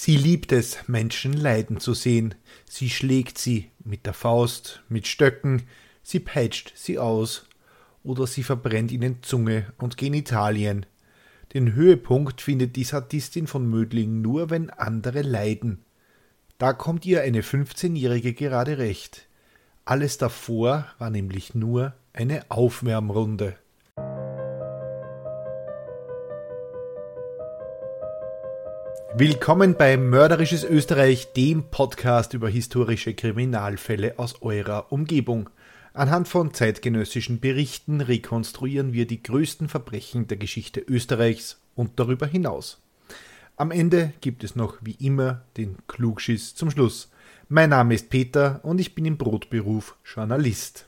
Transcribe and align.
Sie 0.00 0.16
liebt 0.16 0.52
es, 0.52 0.86
Menschen 0.86 1.32
leiden 1.32 1.80
zu 1.80 1.92
sehen. 1.92 2.36
Sie 2.70 2.88
schlägt 2.88 3.36
sie 3.36 3.72
mit 3.82 4.06
der 4.06 4.12
Faust, 4.12 4.80
mit 4.88 5.08
Stöcken, 5.08 5.64
sie 6.04 6.20
peitscht 6.20 6.72
sie 6.76 7.00
aus 7.00 7.46
oder 8.04 8.28
sie 8.28 8.44
verbrennt 8.44 8.92
ihnen 8.92 9.24
Zunge 9.24 9.72
und 9.76 9.96
Genitalien. 9.96 10.86
Den 11.52 11.74
Höhepunkt 11.74 12.40
findet 12.40 12.76
die 12.76 12.84
Sadistin 12.84 13.48
von 13.48 13.68
Mödling 13.68 14.20
nur, 14.20 14.50
wenn 14.50 14.70
andere 14.70 15.22
leiden. 15.22 15.84
Da 16.58 16.72
kommt 16.74 17.04
ihr 17.04 17.22
eine 17.22 17.42
15-Jährige 17.42 18.34
gerade 18.34 18.78
recht. 18.78 19.26
Alles 19.84 20.16
davor 20.16 20.86
war 20.98 21.10
nämlich 21.10 21.56
nur 21.56 21.92
eine 22.12 22.48
Aufwärmrunde. 22.52 23.56
Willkommen 29.20 29.74
bei 29.74 29.96
Mörderisches 29.96 30.62
Österreich, 30.62 31.32
dem 31.32 31.64
Podcast 31.70 32.34
über 32.34 32.48
historische 32.48 33.14
Kriminalfälle 33.14 34.16
aus 34.16 34.42
eurer 34.42 34.92
Umgebung. 34.92 35.50
Anhand 35.92 36.28
von 36.28 36.54
zeitgenössischen 36.54 37.40
Berichten 37.40 38.00
rekonstruieren 38.00 38.92
wir 38.92 39.08
die 39.08 39.20
größten 39.20 39.68
Verbrechen 39.68 40.28
der 40.28 40.36
Geschichte 40.36 40.78
Österreichs 40.78 41.60
und 41.74 41.98
darüber 41.98 42.28
hinaus. 42.28 42.80
Am 43.56 43.72
Ende 43.72 44.12
gibt 44.20 44.44
es 44.44 44.54
noch 44.54 44.76
wie 44.82 44.96
immer 45.04 45.42
den 45.56 45.74
Klugschiss 45.88 46.54
zum 46.54 46.70
Schluss. 46.70 47.10
Mein 47.48 47.70
Name 47.70 47.96
ist 47.96 48.10
Peter 48.10 48.60
und 48.62 48.80
ich 48.80 48.94
bin 48.94 49.04
im 49.04 49.16
Brotberuf 49.18 49.96
Journalist. 50.04 50.86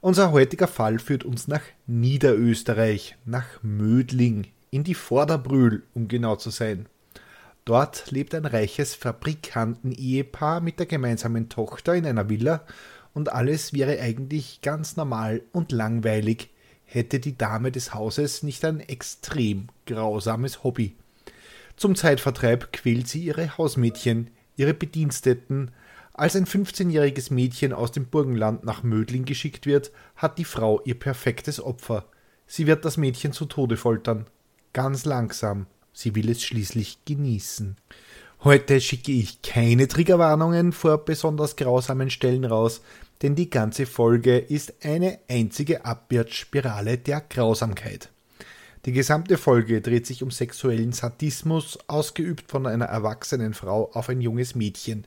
Unser 0.00 0.32
heutiger 0.32 0.66
Fall 0.66 0.98
führt 0.98 1.22
uns 1.22 1.46
nach 1.46 1.62
Niederösterreich, 1.86 3.16
nach 3.24 3.62
Mödling, 3.62 4.48
in 4.72 4.82
die 4.82 4.94
Vorderbrühl, 4.94 5.84
um 5.94 6.08
genau 6.08 6.34
zu 6.34 6.50
sein. 6.50 6.88
Dort 7.64 8.10
lebt 8.10 8.34
ein 8.34 8.44
reiches 8.44 8.94
Fabrikanten-Ehepaar 8.96 10.60
mit 10.60 10.80
der 10.80 10.86
gemeinsamen 10.86 11.48
Tochter 11.48 11.94
in 11.94 12.06
einer 12.06 12.28
Villa 12.28 12.64
und 13.14 13.32
alles 13.32 13.72
wäre 13.72 14.00
eigentlich 14.00 14.60
ganz 14.62 14.96
normal 14.96 15.42
und 15.52 15.70
langweilig, 15.70 16.50
hätte 16.84 17.20
die 17.20 17.38
Dame 17.38 17.70
des 17.70 17.94
Hauses 17.94 18.42
nicht 18.42 18.64
ein 18.64 18.80
extrem 18.80 19.68
grausames 19.86 20.64
Hobby. 20.64 20.96
Zum 21.76 21.94
Zeitvertreib 21.94 22.72
quält 22.72 23.08
sie 23.08 23.22
ihre 23.22 23.56
Hausmädchen, 23.56 24.30
ihre 24.56 24.74
Bediensteten. 24.74 25.70
Als 26.14 26.36
ein 26.36 26.46
15-jähriges 26.46 27.32
Mädchen 27.32 27.72
aus 27.72 27.92
dem 27.92 28.06
Burgenland 28.06 28.64
nach 28.64 28.82
Mödling 28.82 29.24
geschickt 29.24 29.66
wird, 29.66 29.92
hat 30.16 30.38
die 30.38 30.44
Frau 30.44 30.82
ihr 30.84 30.98
perfektes 30.98 31.62
Opfer. 31.62 32.06
Sie 32.46 32.66
wird 32.66 32.84
das 32.84 32.96
Mädchen 32.96 33.32
zu 33.32 33.46
Tode 33.46 33.76
foltern. 33.76 34.26
Ganz 34.74 35.04
langsam, 35.04 35.66
Sie 35.92 36.14
will 36.14 36.30
es 36.30 36.42
schließlich 36.42 37.04
genießen. 37.04 37.76
Heute 38.44 38.80
schicke 38.80 39.12
ich 39.12 39.42
keine 39.42 39.86
Triggerwarnungen 39.86 40.72
vor 40.72 41.04
besonders 41.04 41.54
grausamen 41.54 42.10
Stellen 42.10 42.44
raus, 42.44 42.80
denn 43.22 43.36
die 43.36 43.50
ganze 43.50 43.86
Folge 43.86 44.36
ist 44.36 44.74
eine 44.84 45.20
einzige 45.28 45.84
Abwärtsspirale 45.84 46.98
der 46.98 47.20
Grausamkeit. 47.20 48.08
Die 48.84 48.92
gesamte 48.92 49.38
Folge 49.38 49.80
dreht 49.80 50.06
sich 50.06 50.24
um 50.24 50.32
sexuellen 50.32 50.92
Sadismus, 50.92 51.78
ausgeübt 51.86 52.50
von 52.50 52.66
einer 52.66 52.86
erwachsenen 52.86 53.54
Frau 53.54 53.92
auf 53.92 54.08
ein 54.08 54.20
junges 54.20 54.56
Mädchen. 54.56 55.06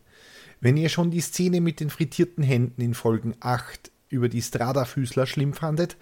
Wenn 0.61 0.77
ihr 0.77 0.87
schon 0.87 1.11
die 1.11 1.19
Szene 1.19 1.59
mit 1.59 1.81
den 1.81 1.89
frittierten 1.89 2.43
Händen 2.43 2.79
in 2.79 2.93
Folgen 2.93 3.35
8 3.41 3.91
über 4.07 4.29
die 4.29 4.41
Strada-Füßler 4.41 5.25
schlimm 5.25 5.53
fandet, 5.53 5.97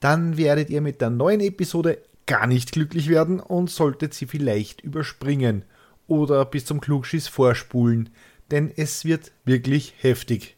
dann 0.00 0.36
werdet 0.36 0.68
ihr 0.68 0.82
mit 0.82 1.00
der 1.00 1.08
neuen 1.08 1.40
Episode 1.40 2.02
gar 2.26 2.46
nicht 2.46 2.72
glücklich 2.72 3.08
werden 3.08 3.40
und 3.40 3.70
solltet 3.70 4.14
sie 4.14 4.26
vielleicht 4.26 4.80
überspringen 4.80 5.64
oder 6.06 6.44
bis 6.44 6.64
zum 6.64 6.80
Klugschiss 6.80 7.28
vorspulen, 7.28 8.10
denn 8.50 8.72
es 8.76 9.04
wird 9.04 9.32
wirklich 9.44 9.94
heftig. 9.98 10.56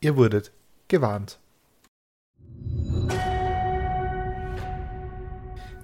Ihr 0.00 0.16
wurdet 0.16 0.52
gewarnt. 0.88 1.38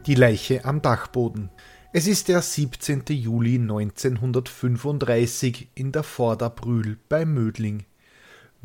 Die 0.06 0.15
Leiche 0.15 0.65
am 0.65 0.82
Dachboden. 0.82 1.50
Es 1.93 2.06
ist 2.06 2.28
der 2.28 2.43
17. 2.43 3.05
Juli 3.11 3.56
1935 3.56 5.69
in 5.75 5.93
der 5.93 6.03
Vorderbrühl 6.03 6.99
bei 7.09 7.25
Mödling. 7.25 7.84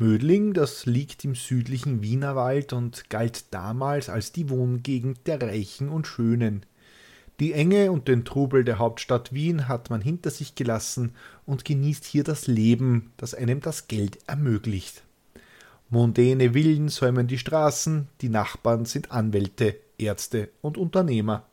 Mödling, 0.00 0.52
das 0.54 0.86
liegt 0.86 1.24
im 1.24 1.34
südlichen 1.34 2.02
Wienerwald 2.02 2.72
und 2.72 3.10
galt 3.10 3.52
damals 3.52 4.08
als 4.08 4.30
die 4.30 4.48
Wohngegend 4.48 5.26
der 5.26 5.42
Reichen 5.42 5.88
und 5.88 6.06
Schönen. 6.06 6.64
Die 7.40 7.52
Enge 7.52 7.90
und 7.90 8.06
den 8.06 8.24
Trubel 8.24 8.64
der 8.64 8.78
Hauptstadt 8.78 9.32
Wien 9.32 9.66
hat 9.66 9.90
man 9.90 10.00
hinter 10.00 10.30
sich 10.30 10.54
gelassen 10.54 11.16
und 11.46 11.64
genießt 11.64 12.04
hier 12.04 12.22
das 12.22 12.46
Leben, 12.46 13.12
das 13.16 13.34
einem 13.34 13.60
das 13.60 13.88
Geld 13.88 14.18
ermöglicht. 14.28 15.02
Mondäne 15.90 16.52
Villen 16.52 16.88
säumen 16.88 17.26
die 17.26 17.38
Straßen, 17.38 18.06
die 18.20 18.28
Nachbarn 18.28 18.84
sind 18.84 19.10
Anwälte, 19.10 19.74
Ärzte 19.98 20.50
und 20.60 20.78
Unternehmer. 20.78 21.44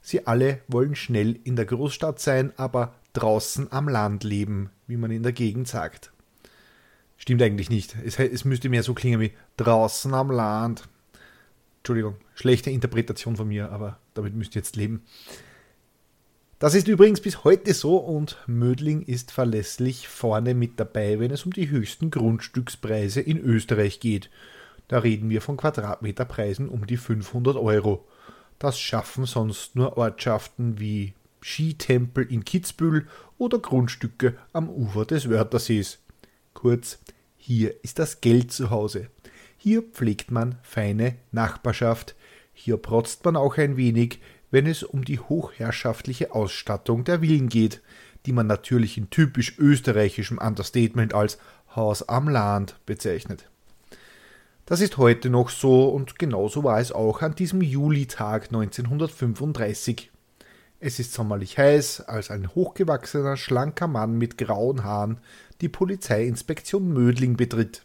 Sie 0.00 0.26
alle 0.26 0.60
wollen 0.68 0.94
schnell 0.94 1.38
in 1.42 1.56
der 1.56 1.64
Großstadt 1.66 2.20
sein, 2.20 2.52
aber 2.56 2.94
draußen 3.12 3.72
am 3.72 3.88
Land 3.88 4.22
leben, 4.22 4.70
wie 4.86 4.96
man 4.96 5.10
in 5.10 5.24
der 5.24 5.32
Gegend 5.32 5.66
sagt. 5.66 6.11
Stimmt 7.22 7.40
eigentlich 7.40 7.70
nicht. 7.70 7.94
Es, 8.04 8.18
es 8.18 8.44
müsste 8.44 8.68
mehr 8.68 8.82
so 8.82 8.94
klingen 8.94 9.20
wie 9.20 9.30
draußen 9.56 10.12
am 10.12 10.32
Land. 10.32 10.88
Entschuldigung, 11.78 12.16
schlechte 12.34 12.70
Interpretation 12.70 13.36
von 13.36 13.46
mir, 13.46 13.70
aber 13.70 14.00
damit 14.14 14.34
müsst 14.34 14.56
ihr 14.56 14.58
jetzt 14.58 14.74
leben. 14.74 15.04
Das 16.58 16.74
ist 16.74 16.88
übrigens 16.88 17.20
bis 17.20 17.44
heute 17.44 17.74
so 17.74 17.96
und 17.98 18.38
Mödling 18.48 19.02
ist 19.02 19.30
verlässlich 19.30 20.08
vorne 20.08 20.54
mit 20.54 20.80
dabei, 20.80 21.20
wenn 21.20 21.30
es 21.30 21.46
um 21.46 21.52
die 21.52 21.70
höchsten 21.70 22.10
Grundstückspreise 22.10 23.20
in 23.20 23.38
Österreich 23.38 24.00
geht. 24.00 24.28
Da 24.88 24.98
reden 24.98 25.30
wir 25.30 25.42
von 25.42 25.56
Quadratmeterpreisen 25.56 26.68
um 26.68 26.88
die 26.88 26.96
500 26.96 27.54
Euro. 27.54 28.04
Das 28.58 28.80
schaffen 28.80 29.26
sonst 29.26 29.76
nur 29.76 29.96
Ortschaften 29.96 30.80
wie 30.80 31.14
Skitempel 31.40 32.24
in 32.24 32.44
Kitzbühel 32.44 33.06
oder 33.38 33.60
Grundstücke 33.60 34.36
am 34.52 34.68
Ufer 34.68 35.04
des 35.04 35.30
Wörthersees. 35.30 36.01
Kurz, 36.54 36.98
hier 37.36 37.82
ist 37.82 37.98
das 37.98 38.20
Geld 38.20 38.52
zu 38.52 38.70
Hause. 38.70 39.08
Hier 39.56 39.82
pflegt 39.82 40.30
man 40.30 40.56
feine 40.62 41.16
Nachbarschaft. 41.30 42.14
Hier 42.52 42.76
protzt 42.76 43.24
man 43.24 43.36
auch 43.36 43.56
ein 43.58 43.76
wenig, 43.76 44.20
wenn 44.50 44.66
es 44.66 44.82
um 44.82 45.04
die 45.04 45.18
hochherrschaftliche 45.18 46.32
Ausstattung 46.34 47.04
der 47.04 47.20
Villen 47.20 47.48
geht, 47.48 47.80
die 48.26 48.32
man 48.32 48.46
natürlich 48.46 48.98
in 48.98 49.10
typisch 49.10 49.58
österreichischem 49.58 50.38
Understatement 50.38 51.14
als 51.14 51.38
Haus 51.74 52.08
am 52.08 52.28
Land 52.28 52.76
bezeichnet. 52.86 53.48
Das 54.66 54.80
ist 54.80 54.96
heute 54.96 55.30
noch 55.30 55.48
so 55.48 55.88
und 55.88 56.18
genauso 56.18 56.62
war 56.62 56.78
es 56.78 56.92
auch 56.92 57.22
an 57.22 57.34
diesem 57.34 57.62
Julitag 57.62 58.44
1935. 58.46 60.10
Es 60.78 60.98
ist 60.98 61.12
sommerlich 61.12 61.58
heiß, 61.58 62.02
als 62.02 62.30
ein 62.30 62.54
hochgewachsener, 62.54 63.36
schlanker 63.36 63.86
Mann 63.86 64.18
mit 64.18 64.36
grauen 64.36 64.82
Haaren 64.84 65.18
die 65.62 65.68
Polizeiinspektion 65.68 66.92
Mödling 66.92 67.36
betritt. 67.36 67.84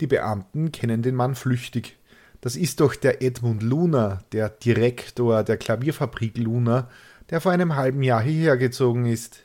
Die 0.00 0.08
Beamten 0.08 0.72
kennen 0.72 1.02
den 1.02 1.14
Mann 1.14 1.36
flüchtig. 1.36 1.96
Das 2.40 2.56
ist 2.56 2.80
doch 2.80 2.94
der 2.96 3.22
Edmund 3.22 3.62
Luna, 3.62 4.24
der 4.32 4.48
Direktor 4.48 5.44
der 5.44 5.56
Klavierfabrik 5.56 6.36
Luna, 6.36 6.90
der 7.30 7.40
vor 7.40 7.52
einem 7.52 7.76
halben 7.76 8.02
Jahr 8.02 8.22
hierher 8.22 8.56
gezogen 8.56 9.06
ist 9.06 9.44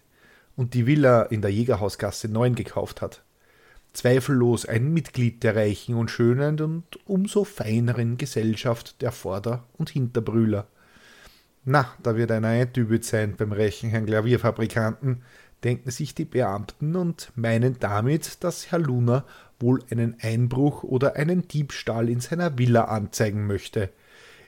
und 0.55 0.73
die 0.73 0.87
Villa 0.87 1.23
in 1.23 1.41
der 1.41 1.51
Jägerhausgasse 1.51 2.29
9 2.29 2.55
gekauft 2.55 3.01
hat. 3.01 3.21
Zweifellos 3.93 4.65
ein 4.65 4.91
Mitglied 4.91 5.43
der 5.43 5.55
reichen 5.55 5.95
und 5.95 6.09
schönen 6.09 6.59
und 6.59 6.99
umso 7.05 7.43
feineren 7.43 8.17
Gesellschaft 8.17 9.01
der 9.01 9.11
Vorder- 9.11 9.65
und 9.77 9.89
Hinterbrühler. 9.91 10.67
Na, 11.63 11.93
da 12.01 12.15
wird 12.15 12.31
einer 12.31 12.49
eintypet 12.49 13.05
sein 13.05 13.35
beim 13.35 13.51
reichen 13.51 13.89
Herrn 13.89 14.05
Klavierfabrikanten, 14.05 15.23
denken 15.65 15.89
sich 15.91 16.15
die 16.15 16.25
Beamten 16.25 16.95
und 16.95 17.31
meinen 17.35 17.77
damit, 17.79 18.43
dass 18.43 18.71
Herr 18.71 18.79
Luna 18.79 19.25
wohl 19.59 19.83
einen 19.89 20.15
Einbruch 20.21 20.83
oder 20.83 21.15
einen 21.15 21.47
Diebstahl 21.47 22.07
in 22.07 22.19
seiner 22.19 22.57
Villa 22.57 22.85
anzeigen 22.85 23.47
möchte. 23.47 23.89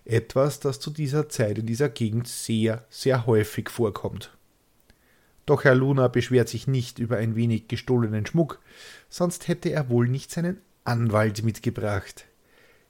Etwas, 0.06 0.60
das 0.60 0.80
zu 0.80 0.92
dieser 0.92 1.28
Zeit 1.28 1.58
in 1.58 1.66
dieser 1.66 1.90
Gegend 1.90 2.28
sehr, 2.28 2.86
sehr 2.90 3.26
häufig 3.26 3.70
vorkommt. 3.70 4.32
Doch 5.48 5.64
Herr 5.64 5.76
Luna 5.76 6.08
beschwert 6.08 6.50
sich 6.50 6.68
nicht 6.68 7.00
über 7.00 7.18
ein 7.18 7.36
wenig 7.36 7.68
gestohlenen 7.68 8.26
Schmuck, 8.26 8.60
sonst 9.10 9.48
hätte 9.48 9.70
er 9.70 9.90
wohl 9.90 10.08
nicht 10.08 10.30
seinen 10.30 10.62
Anwalt 10.84 11.44
mitgebracht. 11.44 12.26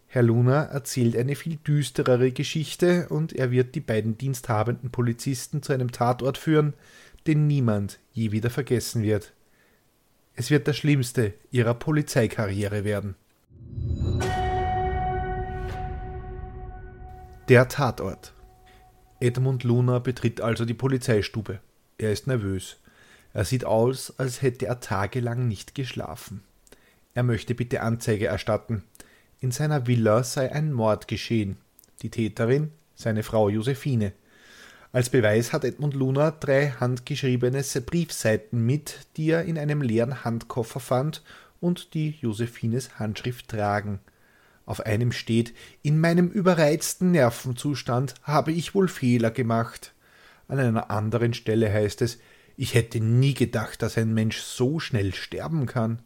Herr 0.07 0.23
Luna 0.23 0.63
erzählt 0.63 1.15
eine 1.15 1.35
viel 1.35 1.57
düsterere 1.57 2.31
Geschichte 2.31 3.07
und 3.09 3.33
er 3.33 3.51
wird 3.51 3.75
die 3.75 3.81
beiden 3.81 4.17
diensthabenden 4.17 4.89
Polizisten 4.89 5.61
zu 5.61 5.73
einem 5.73 5.91
Tatort 5.91 6.37
führen, 6.37 6.73
den 7.27 7.47
niemand 7.47 7.99
je 8.13 8.31
wieder 8.31 8.49
vergessen 8.49 9.03
wird. 9.03 9.33
Es 10.33 10.49
wird 10.49 10.67
das 10.67 10.77
Schlimmste 10.77 11.33
ihrer 11.51 11.73
Polizeikarriere 11.73 12.83
werden. 12.83 13.15
Der 17.49 17.67
Tatort. 17.67 18.33
Edmund 19.19 19.63
Luna 19.63 19.99
betritt 19.99 20.41
also 20.41 20.65
die 20.65 20.73
Polizeistube. 20.73 21.59
Er 21.97 22.11
ist 22.11 22.27
nervös. 22.27 22.77
Er 23.33 23.45
sieht 23.45 23.65
aus, 23.65 24.17
als 24.19 24.41
hätte 24.41 24.67
er 24.67 24.79
tagelang 24.79 25.47
nicht 25.47 25.75
geschlafen. 25.75 26.43
Er 27.13 27.23
möchte 27.23 27.55
bitte 27.55 27.81
Anzeige 27.81 28.27
erstatten. 28.27 28.83
In 29.39 29.51
seiner 29.51 29.87
Villa 29.87 30.23
sei 30.23 30.51
ein 30.51 30.71
Mord 30.71 31.07
geschehen. 31.07 31.57
Die 32.01 32.11
Täterin, 32.11 32.71
seine 32.95 33.23
Frau 33.23 33.49
Josephine. 33.49 34.13
Als 34.91 35.09
Beweis 35.09 35.51
hat 35.51 35.65
Edmund 35.65 35.93
Luna 35.93 36.31
drei 36.31 36.69
handgeschriebene 36.69 37.63
Briefseiten 37.85 38.65
mit, 38.65 39.07
die 39.17 39.31
er 39.31 39.43
in 39.43 39.57
einem 39.57 39.81
leeren 39.81 40.23
Handkoffer 40.23 40.79
fand 40.79 41.23
und 41.59 41.93
die 41.93 42.15
Josephines 42.21 42.97
Handschrift 42.97 43.49
tragen. 43.49 43.99
Auf 44.65 44.85
einem 44.85 45.11
steht 45.11 45.53
In 45.81 45.99
meinem 45.99 46.29
überreizten 46.29 47.11
Nervenzustand 47.11 48.15
habe 48.23 48.51
ich 48.51 48.75
wohl 48.75 48.87
Fehler 48.87 49.31
gemacht. 49.31 49.93
An 50.47 50.59
einer 50.59 50.89
anderen 50.89 51.33
Stelle 51.33 51.71
heißt 51.71 52.01
es 52.01 52.19
Ich 52.55 52.73
hätte 52.73 52.99
nie 52.99 53.33
gedacht, 53.33 53.81
dass 53.81 53.97
ein 53.97 54.13
Mensch 54.13 54.39
so 54.39 54.79
schnell 54.79 55.13
sterben 55.13 55.65
kann. 55.65 55.99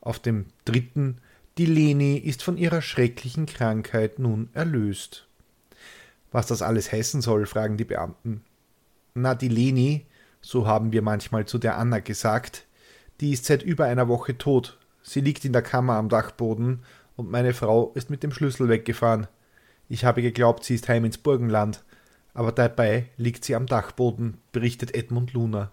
Auf 0.00 0.18
dem 0.18 0.46
dritten 0.64 1.18
Die 1.58 1.66
Leni 1.66 2.16
ist 2.16 2.42
von 2.42 2.56
ihrer 2.56 2.82
schrecklichen 2.82 3.46
Krankheit 3.46 4.18
nun 4.18 4.48
erlöst. 4.52 5.26
Was 6.32 6.46
das 6.46 6.62
alles 6.62 6.90
heißen 6.90 7.20
soll, 7.20 7.46
fragen 7.46 7.76
die 7.76 7.84
Beamten. 7.84 8.42
Na, 9.14 9.34
die 9.34 9.48
Leni, 9.48 10.06
so 10.40 10.66
haben 10.66 10.92
wir 10.92 11.02
manchmal 11.02 11.44
zu 11.44 11.58
der 11.58 11.76
Anna 11.76 12.00
gesagt, 12.00 12.66
die 13.20 13.32
ist 13.32 13.44
seit 13.44 13.62
über 13.62 13.84
einer 13.84 14.08
Woche 14.08 14.36
tot. 14.38 14.78
Sie 15.02 15.20
liegt 15.20 15.44
in 15.44 15.52
der 15.52 15.62
Kammer 15.62 15.94
am 15.94 16.08
Dachboden 16.08 16.80
und 17.16 17.30
meine 17.30 17.52
Frau 17.52 17.92
ist 17.94 18.10
mit 18.10 18.22
dem 18.22 18.32
Schlüssel 18.32 18.68
weggefahren. 18.68 19.28
Ich 19.88 20.04
habe 20.04 20.22
geglaubt, 20.22 20.64
sie 20.64 20.74
ist 20.74 20.88
heim 20.88 21.04
ins 21.04 21.18
Burgenland, 21.18 21.84
aber 22.34 22.50
dabei 22.50 23.10
liegt 23.18 23.44
sie 23.44 23.54
am 23.54 23.66
Dachboden, 23.66 24.38
berichtet 24.52 24.94
Edmund 24.94 25.34
Luna. 25.34 25.70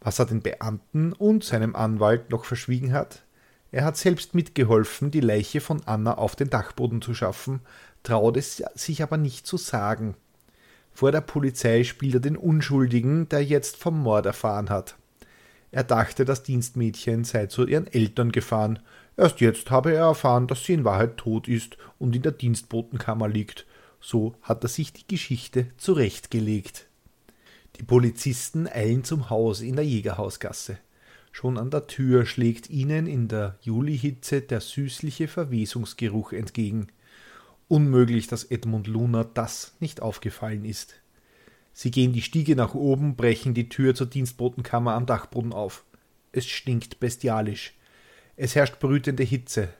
Was 0.00 0.18
er 0.18 0.26
den 0.26 0.42
Beamten 0.42 1.12
und 1.12 1.44
seinem 1.44 1.74
Anwalt 1.74 2.30
noch 2.30 2.44
verschwiegen 2.44 2.92
hat? 2.92 3.22
Er 3.70 3.84
hat 3.84 3.96
selbst 3.96 4.34
mitgeholfen, 4.34 5.10
die 5.10 5.20
Leiche 5.20 5.62
von 5.62 5.80
Anna 5.86 6.18
auf 6.18 6.36
den 6.36 6.50
Dachboden 6.50 7.00
zu 7.00 7.14
schaffen, 7.14 7.60
traut 8.02 8.36
es 8.36 8.62
sich 8.74 9.02
aber 9.02 9.16
nicht 9.16 9.46
zu 9.46 9.56
sagen. 9.56 10.14
Vor 10.92 11.12
der 11.12 11.20
Polizei 11.20 11.84
spielt 11.84 12.14
er 12.14 12.20
den 12.20 12.36
Unschuldigen, 12.36 13.28
der 13.28 13.44
jetzt 13.44 13.76
vom 13.76 14.02
Mord 14.02 14.26
erfahren 14.26 14.68
hat. 14.68 14.96
Er 15.70 15.84
dachte, 15.84 16.24
das 16.24 16.42
Dienstmädchen 16.42 17.24
sei 17.24 17.46
zu 17.46 17.66
ihren 17.66 17.86
Eltern 17.86 18.30
gefahren 18.30 18.78
Erst 19.16 19.40
jetzt 19.40 19.70
habe 19.70 19.92
er 19.92 20.06
erfahren, 20.06 20.46
dass 20.46 20.64
sie 20.64 20.72
in 20.72 20.84
Wahrheit 20.84 21.18
tot 21.18 21.46
ist 21.46 21.76
und 21.98 22.16
in 22.16 22.22
der 22.22 22.32
Dienstbotenkammer 22.32 23.28
liegt. 23.28 23.66
So 24.00 24.34
hat 24.42 24.64
er 24.64 24.68
sich 24.68 24.92
die 24.92 25.06
Geschichte 25.06 25.66
zurechtgelegt. 25.76 26.86
Die 27.76 27.82
Polizisten 27.82 28.66
eilen 28.66 29.04
zum 29.04 29.30
Haus 29.30 29.60
in 29.60 29.76
der 29.76 29.84
Jägerhausgasse. 29.84 30.78
Schon 31.30 31.56
an 31.56 31.70
der 31.70 31.86
Tür 31.86 32.26
schlägt 32.26 32.68
ihnen 32.68 33.06
in 33.06 33.28
der 33.28 33.58
Julihitze 33.62 34.42
der 34.42 34.60
süßliche 34.60 35.28
Verwesungsgeruch 35.28 36.32
entgegen. 36.32 36.88
Unmöglich, 37.72 38.26
dass 38.26 38.44
Edmund 38.44 38.86
Luna 38.86 39.24
das 39.24 39.74
nicht 39.80 40.02
aufgefallen 40.02 40.66
ist. 40.66 40.96
Sie 41.72 41.90
gehen 41.90 42.12
die 42.12 42.20
Stiege 42.20 42.54
nach 42.54 42.74
oben, 42.74 43.16
brechen 43.16 43.54
die 43.54 43.70
Tür 43.70 43.94
zur 43.94 44.08
Dienstbotenkammer 44.08 44.92
am 44.92 45.06
Dachboden 45.06 45.54
auf. 45.54 45.82
Es 46.32 46.46
stinkt 46.46 47.00
bestialisch. 47.00 47.72
Es 48.36 48.54
herrscht 48.54 48.78
brütende 48.78 49.22
Hitze. 49.22 49.70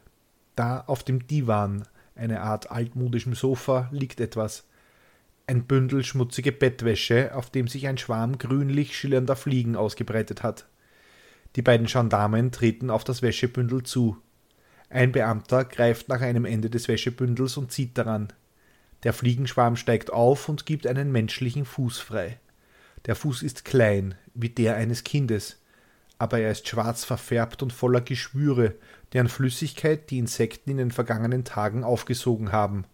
Da 0.56 0.80
auf 0.86 1.04
dem 1.04 1.26
Divan, 1.26 1.86
eine 2.14 2.40
Art 2.40 2.70
altmodischem 2.70 3.34
Sofa, 3.34 3.90
liegt 3.92 4.20
etwas. 4.20 4.66
Ein 5.46 5.64
Bündel 5.66 6.02
schmutzige 6.02 6.50
Bettwäsche, 6.50 7.34
auf 7.34 7.50
dem 7.50 7.68
sich 7.68 7.88
ein 7.88 7.98
Schwarm 7.98 8.38
grünlich 8.38 8.96
schillernder 8.96 9.36
Fliegen 9.36 9.76
ausgebreitet 9.76 10.42
hat. 10.42 10.66
Die 11.56 11.62
beiden 11.62 11.88
Gendarmen 11.88 12.52
treten 12.52 12.88
auf 12.88 13.04
das 13.04 13.20
Wäschebündel 13.20 13.82
zu. 13.82 14.16
Ein 14.92 15.12
Beamter 15.12 15.64
greift 15.64 16.08
nach 16.08 16.20
einem 16.20 16.44
Ende 16.44 16.70
des 16.70 16.88
Wäschebündels 16.88 17.56
und 17.56 17.72
zieht 17.72 17.96
daran. 17.96 18.28
Der 19.02 19.12
Fliegenschwarm 19.12 19.76
steigt 19.76 20.12
auf 20.12 20.48
und 20.48 20.66
gibt 20.66 20.86
einen 20.86 21.10
menschlichen 21.10 21.64
Fuß 21.64 21.98
frei. 21.98 22.38
Der 23.06 23.16
Fuß 23.16 23.42
ist 23.42 23.64
klein, 23.64 24.14
wie 24.34 24.50
der 24.50 24.76
eines 24.76 25.02
Kindes 25.02 25.58
aber 26.22 26.38
er 26.38 26.52
ist 26.52 26.68
schwarz 26.68 27.04
verfärbt 27.04 27.64
und 27.64 27.72
voller 27.72 28.00
Geschwüre, 28.00 28.76
deren 29.12 29.28
Flüssigkeit 29.28 30.08
die 30.08 30.18
Insekten 30.18 30.70
in 30.70 30.76
den 30.76 30.90
vergangenen 30.92 31.42
Tagen 31.42 31.82
aufgesogen 31.82 32.52
haben. 32.52 32.84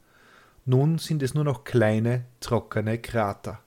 Nun 0.64 0.96
sind 0.96 1.22
es 1.22 1.34
nur 1.34 1.44
noch 1.44 1.64
kleine, 1.64 2.24
trockene 2.40 2.96
Krater. 2.96 3.60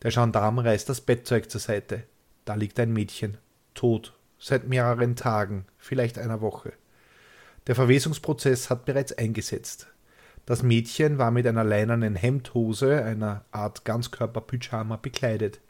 Der 0.00 0.12
Gendarm 0.12 0.60
reißt 0.60 0.88
das 0.88 1.00
Bettzeug 1.00 1.50
zur 1.50 1.60
Seite. 1.60 2.04
Da 2.44 2.54
liegt 2.54 2.78
ein 2.78 2.92
Mädchen, 2.92 3.36
tot, 3.74 4.16
seit 4.38 4.68
mehreren 4.68 5.16
Tagen, 5.16 5.66
vielleicht 5.76 6.16
einer 6.16 6.40
Woche. 6.40 6.72
Der 7.66 7.74
Verwesungsprozess 7.74 8.70
hat 8.70 8.84
bereits 8.84 9.12
eingesetzt. 9.12 9.88
Das 10.44 10.62
Mädchen 10.62 11.18
war 11.18 11.30
mit 11.30 11.46
einer 11.46 11.64
leinenen 11.64 12.14
Hemdhose, 12.14 13.02
einer 13.02 13.44
Art 13.50 13.84
Ganzkörperpyjama, 13.84 14.96
bekleidet. 14.96 15.60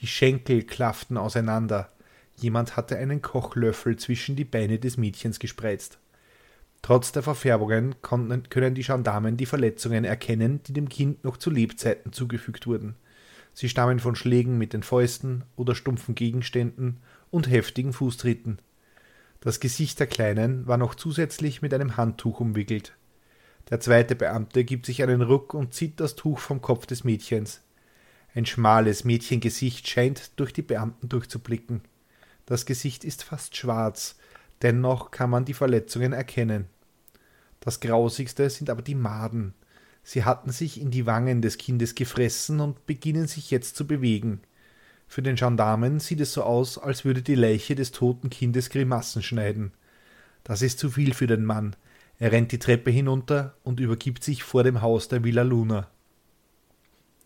Die 0.00 0.06
Schenkel 0.06 0.62
klafften 0.62 1.16
auseinander, 1.16 1.90
Jemand 2.36 2.76
hatte 2.76 2.96
einen 2.96 3.22
Kochlöffel 3.22 3.96
zwischen 3.96 4.36
die 4.36 4.44
Beine 4.44 4.78
des 4.78 4.96
Mädchens 4.96 5.38
gespreizt. 5.38 5.98
Trotz 6.80 7.12
der 7.12 7.22
Verfärbungen 7.22 7.94
können 8.02 8.74
die 8.74 8.82
Gendarmen 8.82 9.36
die 9.36 9.46
Verletzungen 9.46 10.04
erkennen, 10.04 10.60
die 10.64 10.72
dem 10.72 10.88
Kind 10.88 11.22
noch 11.22 11.36
zu 11.36 11.50
Lebzeiten 11.50 12.12
zugefügt 12.12 12.66
wurden. 12.66 12.96
Sie 13.54 13.68
stammen 13.68 14.00
von 14.00 14.16
Schlägen 14.16 14.58
mit 14.58 14.72
den 14.72 14.82
Fäusten 14.82 15.44
oder 15.54 15.74
stumpfen 15.74 16.14
Gegenständen 16.14 16.98
und 17.30 17.48
heftigen 17.48 17.92
Fußtritten. 17.92 18.58
Das 19.42 19.58
Gesicht 19.58 19.98
der 19.98 20.06
Kleinen 20.06 20.68
war 20.68 20.76
noch 20.76 20.94
zusätzlich 20.94 21.62
mit 21.62 21.74
einem 21.74 21.96
Handtuch 21.96 22.38
umwickelt. 22.38 22.92
Der 23.70 23.80
zweite 23.80 24.14
Beamte 24.14 24.62
gibt 24.62 24.86
sich 24.86 25.02
einen 25.02 25.20
Ruck 25.20 25.52
und 25.52 25.74
zieht 25.74 25.98
das 25.98 26.14
Tuch 26.14 26.38
vom 26.38 26.62
Kopf 26.62 26.86
des 26.86 27.02
Mädchens. 27.02 27.60
Ein 28.36 28.46
schmales 28.46 29.02
Mädchengesicht 29.02 29.88
scheint 29.88 30.38
durch 30.38 30.52
die 30.52 30.62
Beamten 30.62 31.08
durchzublicken. 31.08 31.80
Das 32.46 32.66
Gesicht 32.66 33.02
ist 33.02 33.24
fast 33.24 33.56
schwarz, 33.56 34.14
dennoch 34.62 35.10
kann 35.10 35.30
man 35.30 35.44
die 35.44 35.54
Verletzungen 35.54 36.12
erkennen. 36.12 36.66
Das 37.58 37.80
Grausigste 37.80 38.48
sind 38.48 38.70
aber 38.70 38.82
die 38.82 38.94
Maden. 38.94 39.54
Sie 40.04 40.24
hatten 40.24 40.52
sich 40.52 40.80
in 40.80 40.92
die 40.92 41.06
Wangen 41.06 41.42
des 41.42 41.58
Kindes 41.58 41.96
gefressen 41.96 42.60
und 42.60 42.86
beginnen 42.86 43.26
sich 43.26 43.50
jetzt 43.50 43.74
zu 43.74 43.88
bewegen. 43.88 44.40
Für 45.12 45.20
den 45.20 45.36
Gendarmen 45.36 46.00
sieht 46.00 46.22
es 46.22 46.32
so 46.32 46.42
aus, 46.42 46.78
als 46.78 47.04
würde 47.04 47.20
die 47.20 47.34
Leiche 47.34 47.74
des 47.74 47.92
toten 47.92 48.30
Kindes 48.30 48.70
Grimassen 48.70 49.22
schneiden. 49.22 49.72
Das 50.42 50.62
ist 50.62 50.78
zu 50.78 50.88
viel 50.88 51.12
für 51.12 51.26
den 51.26 51.44
Mann. 51.44 51.76
Er 52.18 52.32
rennt 52.32 52.50
die 52.50 52.58
Treppe 52.58 52.90
hinunter 52.90 53.54
und 53.62 53.78
übergibt 53.78 54.24
sich 54.24 54.42
vor 54.42 54.64
dem 54.64 54.80
Haus 54.80 55.08
der 55.08 55.22
Villa 55.22 55.42
Luna. 55.42 55.86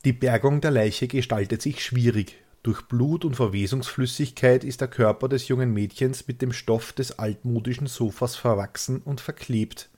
Die 0.05 0.13
Bergung 0.13 0.61
der 0.61 0.73
Leiche 0.73 1.07
gestaltet 1.07 1.63
sich 1.63 1.85
schwierig. 1.85 2.35
Durch 2.65 2.83
Blut 2.83 3.25
und 3.25 3.37
Verwesungsflüssigkeit 3.37 4.65
ist 4.65 4.81
der 4.81 4.89
Körper 4.89 5.29
des 5.29 5.47
jungen 5.47 5.73
Mädchens 5.73 6.27
mit 6.27 6.43
dem 6.43 6.53
Stoff 6.53 6.93
des 6.93 7.21
altmodischen 7.21 7.87
Sofas 7.87 8.35
verwachsen 8.35 9.01
und 9.01 9.21
verklebt. 9.21 9.91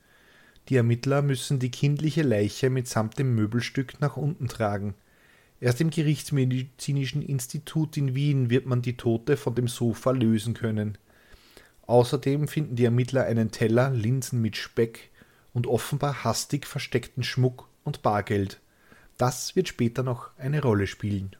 Die 0.68 0.76
Ermittler 0.76 1.22
müssen 1.22 1.58
die 1.58 1.70
kindliche 1.70 2.20
Leiche 2.20 2.68
mitsamt 2.68 3.18
dem 3.18 3.34
Möbelstück 3.34 3.98
nach 3.98 4.18
unten 4.18 4.46
tragen. 4.46 4.94
Erst 5.60 5.80
im 5.80 5.90
Gerichtsmedizinischen 5.90 7.20
Institut 7.20 7.96
in 7.96 8.14
Wien 8.14 8.48
wird 8.48 8.66
man 8.66 8.80
die 8.80 8.96
Tote 8.96 9.36
von 9.36 9.56
dem 9.56 9.66
Sofa 9.66 10.12
lösen 10.12 10.54
können. 10.54 10.98
Außerdem 11.86 12.46
finden 12.46 12.76
die 12.76 12.84
Ermittler 12.84 13.24
einen 13.24 13.50
Teller 13.50 13.90
Linsen 13.90 14.40
mit 14.40 14.56
Speck 14.56 15.10
und 15.52 15.66
offenbar 15.66 16.22
hastig 16.22 16.66
versteckten 16.66 17.24
Schmuck 17.24 17.68
und 17.82 18.02
Bargeld. 18.02 18.60
Das 19.16 19.56
wird 19.56 19.66
später 19.66 20.04
noch 20.04 20.30
eine 20.38 20.62
Rolle 20.62 20.86
spielen. 20.86 21.34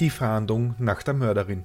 Die 0.00 0.10
Fahndung 0.10 0.74
nach 0.78 1.04
der 1.04 1.14
Mörderin. 1.14 1.64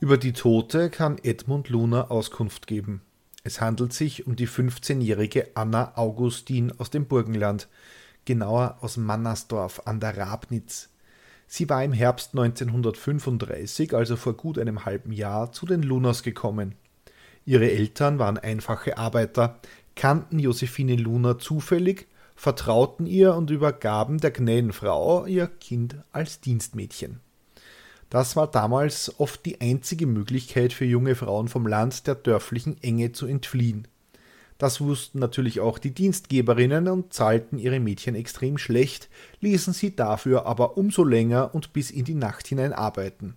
Über 0.00 0.16
die 0.16 0.32
Tote 0.32 0.88
kann 0.88 1.18
Edmund 1.22 1.68
Luna 1.68 2.08
Auskunft 2.08 2.66
geben. 2.66 3.02
Es 3.46 3.60
handelt 3.60 3.92
sich 3.92 4.26
um 4.26 4.34
die 4.34 4.48
15-jährige 4.48 5.50
Anna 5.54 5.92
Augustin 5.94 6.72
aus 6.78 6.90
dem 6.90 7.06
Burgenland, 7.06 7.68
genauer 8.24 8.78
aus 8.80 8.96
Mannersdorf 8.96 9.82
an 9.84 10.00
der 10.00 10.16
Rabnitz. 10.16 10.88
Sie 11.46 11.68
war 11.68 11.84
im 11.84 11.92
Herbst 11.92 12.30
1935, 12.32 13.94
also 13.94 14.16
vor 14.16 14.32
gut 14.32 14.58
einem 14.58 14.84
halben 14.84 15.12
Jahr, 15.12 15.52
zu 15.52 15.64
den 15.64 15.84
Lunas 15.84 16.24
gekommen. 16.24 16.74
Ihre 17.44 17.70
Eltern 17.70 18.18
waren 18.18 18.36
einfache 18.36 18.98
Arbeiter, 18.98 19.60
kannten 19.94 20.40
Josephine 20.40 20.96
Luna 20.96 21.38
zufällig 21.38 22.08
vertrauten 22.34 23.06
ihr 23.06 23.36
und 23.36 23.50
übergaben 23.50 24.18
der 24.18 24.32
gnädigen 24.32 24.72
Frau 24.72 25.24
ihr 25.24 25.46
Kind 25.46 25.94
als 26.10 26.40
Dienstmädchen. 26.40 27.20
Das 28.10 28.36
war 28.36 28.50
damals 28.50 29.18
oft 29.18 29.44
die 29.44 29.60
einzige 29.60 30.06
Möglichkeit 30.06 30.72
für 30.72 30.84
junge 30.84 31.14
Frauen 31.14 31.48
vom 31.48 31.66
Land 31.66 32.06
der 32.06 32.14
dörflichen 32.14 32.80
Enge 32.82 33.12
zu 33.12 33.26
entfliehen. 33.26 33.88
Das 34.58 34.80
wussten 34.80 35.18
natürlich 35.18 35.60
auch 35.60 35.78
die 35.78 35.90
Dienstgeberinnen 35.90 36.88
und 36.88 37.12
zahlten 37.12 37.58
ihre 37.58 37.78
Mädchen 37.78 38.14
extrem 38.14 38.56
schlecht, 38.56 39.10
ließen 39.40 39.74
sie 39.74 39.94
dafür 39.94 40.46
aber 40.46 40.78
umso 40.78 41.04
länger 41.04 41.54
und 41.54 41.74
bis 41.74 41.90
in 41.90 42.04
die 42.06 42.14
Nacht 42.14 42.46
hinein 42.46 42.72
arbeiten. 42.72 43.34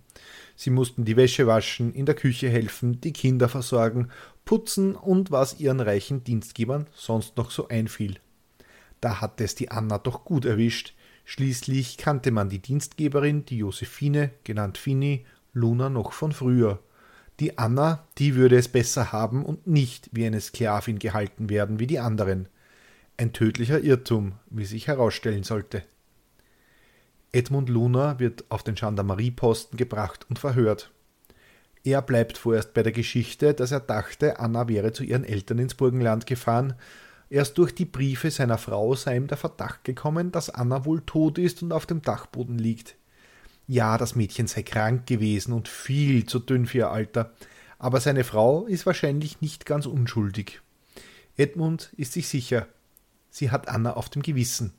Sie 0.56 0.70
mussten 0.70 1.04
die 1.04 1.16
Wäsche 1.16 1.46
waschen, 1.46 1.92
in 1.92 2.06
der 2.06 2.14
Küche 2.14 2.48
helfen, 2.48 3.00
die 3.02 3.12
Kinder 3.12 3.50
versorgen, 3.50 4.10
putzen 4.46 4.94
und 4.94 5.30
was 5.30 5.60
ihren 5.60 5.80
reichen 5.80 6.24
Dienstgebern 6.24 6.86
sonst 6.94 7.36
noch 7.36 7.50
so 7.50 7.68
einfiel. 7.68 8.16
Da 9.00 9.20
hatte 9.20 9.44
es 9.44 9.54
die 9.54 9.70
Anna 9.70 9.98
doch 9.98 10.24
gut 10.24 10.44
erwischt. 10.44 10.94
Schließlich 11.30 11.96
kannte 11.96 12.32
man 12.32 12.48
die 12.48 12.58
Dienstgeberin, 12.58 13.44
die 13.44 13.58
Josephine, 13.58 14.32
genannt 14.42 14.78
Fini, 14.78 15.24
Luna 15.52 15.88
noch 15.88 16.12
von 16.12 16.32
früher. 16.32 16.80
Die 17.38 17.56
Anna, 17.56 18.04
die 18.18 18.34
würde 18.34 18.56
es 18.56 18.66
besser 18.66 19.12
haben 19.12 19.44
und 19.44 19.64
nicht 19.64 20.10
wie 20.10 20.26
eine 20.26 20.40
Sklavin 20.40 20.98
gehalten 20.98 21.48
werden 21.48 21.78
wie 21.78 21.86
die 21.86 22.00
anderen. 22.00 22.48
Ein 23.16 23.32
tödlicher 23.32 23.78
Irrtum, 23.78 24.32
wie 24.46 24.64
sich 24.64 24.88
herausstellen 24.88 25.44
sollte. 25.44 25.84
Edmund 27.30 27.68
Luna 27.68 28.18
wird 28.18 28.46
auf 28.48 28.64
den 28.64 28.74
Gendarmerieposten 28.74 29.76
gebracht 29.76 30.26
und 30.28 30.40
verhört. 30.40 30.90
Er 31.84 32.02
bleibt 32.02 32.38
vorerst 32.38 32.74
bei 32.74 32.82
der 32.82 32.90
Geschichte, 32.90 33.54
dass 33.54 33.70
er 33.70 33.78
dachte, 33.78 34.40
Anna 34.40 34.66
wäre 34.66 34.92
zu 34.92 35.04
ihren 35.04 35.22
Eltern 35.22 35.60
ins 35.60 35.76
Burgenland 35.76 36.26
gefahren. 36.26 36.74
Erst 37.30 37.58
durch 37.58 37.72
die 37.72 37.84
Briefe 37.84 38.32
seiner 38.32 38.58
Frau 38.58 38.96
sei 38.96 39.16
ihm 39.16 39.28
der 39.28 39.36
Verdacht 39.36 39.84
gekommen, 39.84 40.32
dass 40.32 40.50
Anna 40.50 40.84
wohl 40.84 41.00
tot 41.02 41.38
ist 41.38 41.62
und 41.62 41.72
auf 41.72 41.86
dem 41.86 42.02
Dachboden 42.02 42.58
liegt. 42.58 42.96
Ja, 43.68 43.96
das 43.96 44.16
Mädchen 44.16 44.48
sei 44.48 44.64
krank 44.64 45.06
gewesen 45.06 45.52
und 45.52 45.68
viel 45.68 46.26
zu 46.26 46.40
dünn 46.40 46.66
für 46.66 46.78
ihr 46.78 46.90
Alter, 46.90 47.32
aber 47.78 48.00
seine 48.00 48.24
Frau 48.24 48.66
ist 48.66 48.84
wahrscheinlich 48.84 49.40
nicht 49.40 49.64
ganz 49.64 49.86
unschuldig. 49.86 50.60
Edmund 51.36 51.92
ist 51.96 52.14
sich 52.14 52.26
sicher, 52.26 52.66
sie 53.30 53.52
hat 53.52 53.68
Anna 53.68 53.94
auf 53.94 54.08
dem 54.08 54.22
Gewissen. 54.22 54.72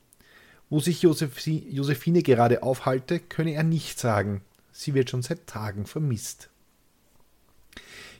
Wo 0.70 0.82
sich 0.82 1.02
Josephine 1.02 2.22
gerade 2.22 2.64
aufhalte, 2.64 3.20
könne 3.20 3.54
er 3.54 3.64
nicht 3.64 3.98
sagen. 3.98 4.42
Sie 4.74 4.94
wird 4.94 5.10
schon 5.10 5.22
seit 5.22 5.48
Tagen 5.48 5.86
vermisst. 5.86 6.50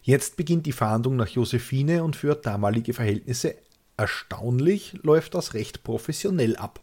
Jetzt 0.04 0.36
beginnt 0.38 0.66
die 0.66 0.72
Fahndung 0.72 1.18
nach 1.18 1.28
Josephine 1.28 2.04
und 2.04 2.16
für 2.16 2.36
damalige 2.36 2.94
Verhältnisse 2.94 3.56
erstaunlich 3.98 4.98
läuft 5.04 5.36
das 5.36 5.54
recht 5.54 5.84
professionell 5.84 6.56
ab. 6.56 6.80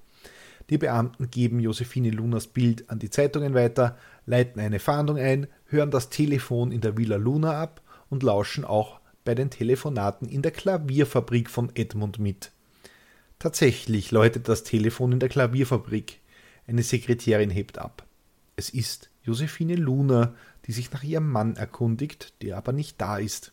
Die 0.71 0.79
Beamten 0.79 1.31
geben 1.31 1.61
Josephine 1.61 2.11
Lunas 2.11 2.47
Bild 2.47 2.91
an 2.91 2.99
die 2.99 3.11
Zeitungen 3.11 3.55
weiter, 3.55 3.97
leiten 4.27 4.61
eine 4.61 4.79
Fahndung 4.79 5.17
ein, 5.17 5.47
hören 5.67 5.91
das 5.91 6.11
Telefon 6.11 6.73
in 6.73 6.81
der 6.81 6.97
Villa 6.97 7.17
Luna 7.17 7.61
ab 7.61 7.81
und 8.11 8.23
lauschen 8.23 8.65
auch 8.65 9.01
bei 9.25 9.35
den 9.35 9.51
Telefonaten 9.51 10.29
in 10.29 10.43
der 10.43 10.53
Klavierfabrik 10.53 11.49
von 11.51 11.71
Edmund 11.75 12.19
mit. 12.19 12.51
Tatsächlich 13.39 14.11
läutet 14.11 14.49
das 14.49 14.65
Telefon 14.65 15.13
in 15.13 15.21
der 15.21 15.29
Klavierfabrik. 15.29 16.21
Eine 16.67 16.83
Sekretärin 16.83 17.51
hebt 17.51 17.79
ab. 17.79 18.07
Es 18.57 18.69
ist 18.71 19.11
Josephine 19.23 19.77
Luna, 19.77 20.35
die 20.67 20.73
sich 20.73 20.91
nach 20.93 21.03
ihrem 21.03 21.31
Mann 21.31 21.57
erkundigt, 21.57 22.35
der 22.43 22.57
aber 22.57 22.73
nicht 22.73 23.01
da 23.01 23.19
ist. 23.19 23.53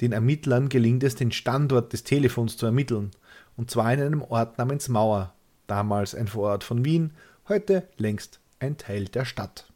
Den 0.00 0.12
Ermittlern 0.12 0.68
gelingt 0.68 1.02
es, 1.04 1.14
den 1.14 1.32
Standort 1.32 1.92
des 1.92 2.04
Telefons 2.04 2.56
zu 2.56 2.66
ermitteln, 2.66 3.10
und 3.56 3.70
zwar 3.70 3.92
in 3.92 4.00
einem 4.00 4.22
Ort 4.22 4.58
namens 4.58 4.88
Mauer, 4.88 5.34
damals 5.66 6.14
ein 6.14 6.28
Vorort 6.28 6.64
von 6.64 6.84
Wien, 6.84 7.12
heute 7.48 7.86
längst 7.98 8.40
ein 8.58 8.78
Teil 8.78 9.04
der 9.06 9.24
Stadt. 9.24 9.66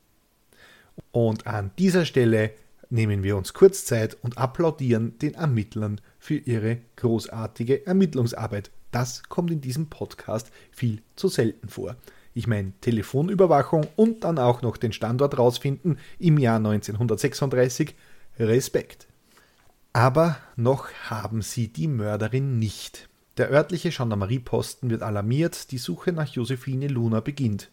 Und 1.12 1.46
an 1.46 1.72
dieser 1.78 2.04
Stelle 2.04 2.52
nehmen 2.88 3.22
wir 3.22 3.36
uns 3.36 3.52
kurz 3.52 3.84
Zeit 3.84 4.16
und 4.22 4.38
applaudieren 4.38 5.18
den 5.18 5.34
Ermittlern 5.34 6.00
für 6.18 6.36
ihre 6.36 6.78
großartige 6.96 7.86
Ermittlungsarbeit. 7.86 8.70
Das 8.92 9.24
kommt 9.24 9.50
in 9.50 9.60
diesem 9.60 9.88
Podcast 9.88 10.50
viel 10.70 11.02
zu 11.16 11.28
selten 11.28 11.68
vor. 11.68 11.96
Ich 12.32 12.46
meine 12.46 12.72
Telefonüberwachung 12.80 13.86
und 13.96 14.24
dann 14.24 14.38
auch 14.38 14.62
noch 14.62 14.76
den 14.76 14.92
Standort 14.92 15.38
rausfinden 15.38 15.98
im 16.18 16.38
Jahr 16.38 16.56
1936. 16.56 17.94
Respekt. 18.38 19.06
Aber 19.94 20.38
noch 20.56 20.88
haben 21.08 21.40
sie 21.40 21.68
die 21.68 21.86
Mörderin 21.86 22.58
nicht. 22.58 23.08
Der 23.36 23.48
örtliche 23.50 23.90
Gendarmerieposten 23.90 24.90
wird 24.90 25.02
alarmiert, 25.02 25.70
die 25.70 25.78
Suche 25.78 26.10
nach 26.10 26.26
Josephine 26.26 26.88
Luna 26.88 27.20
beginnt. 27.20 27.70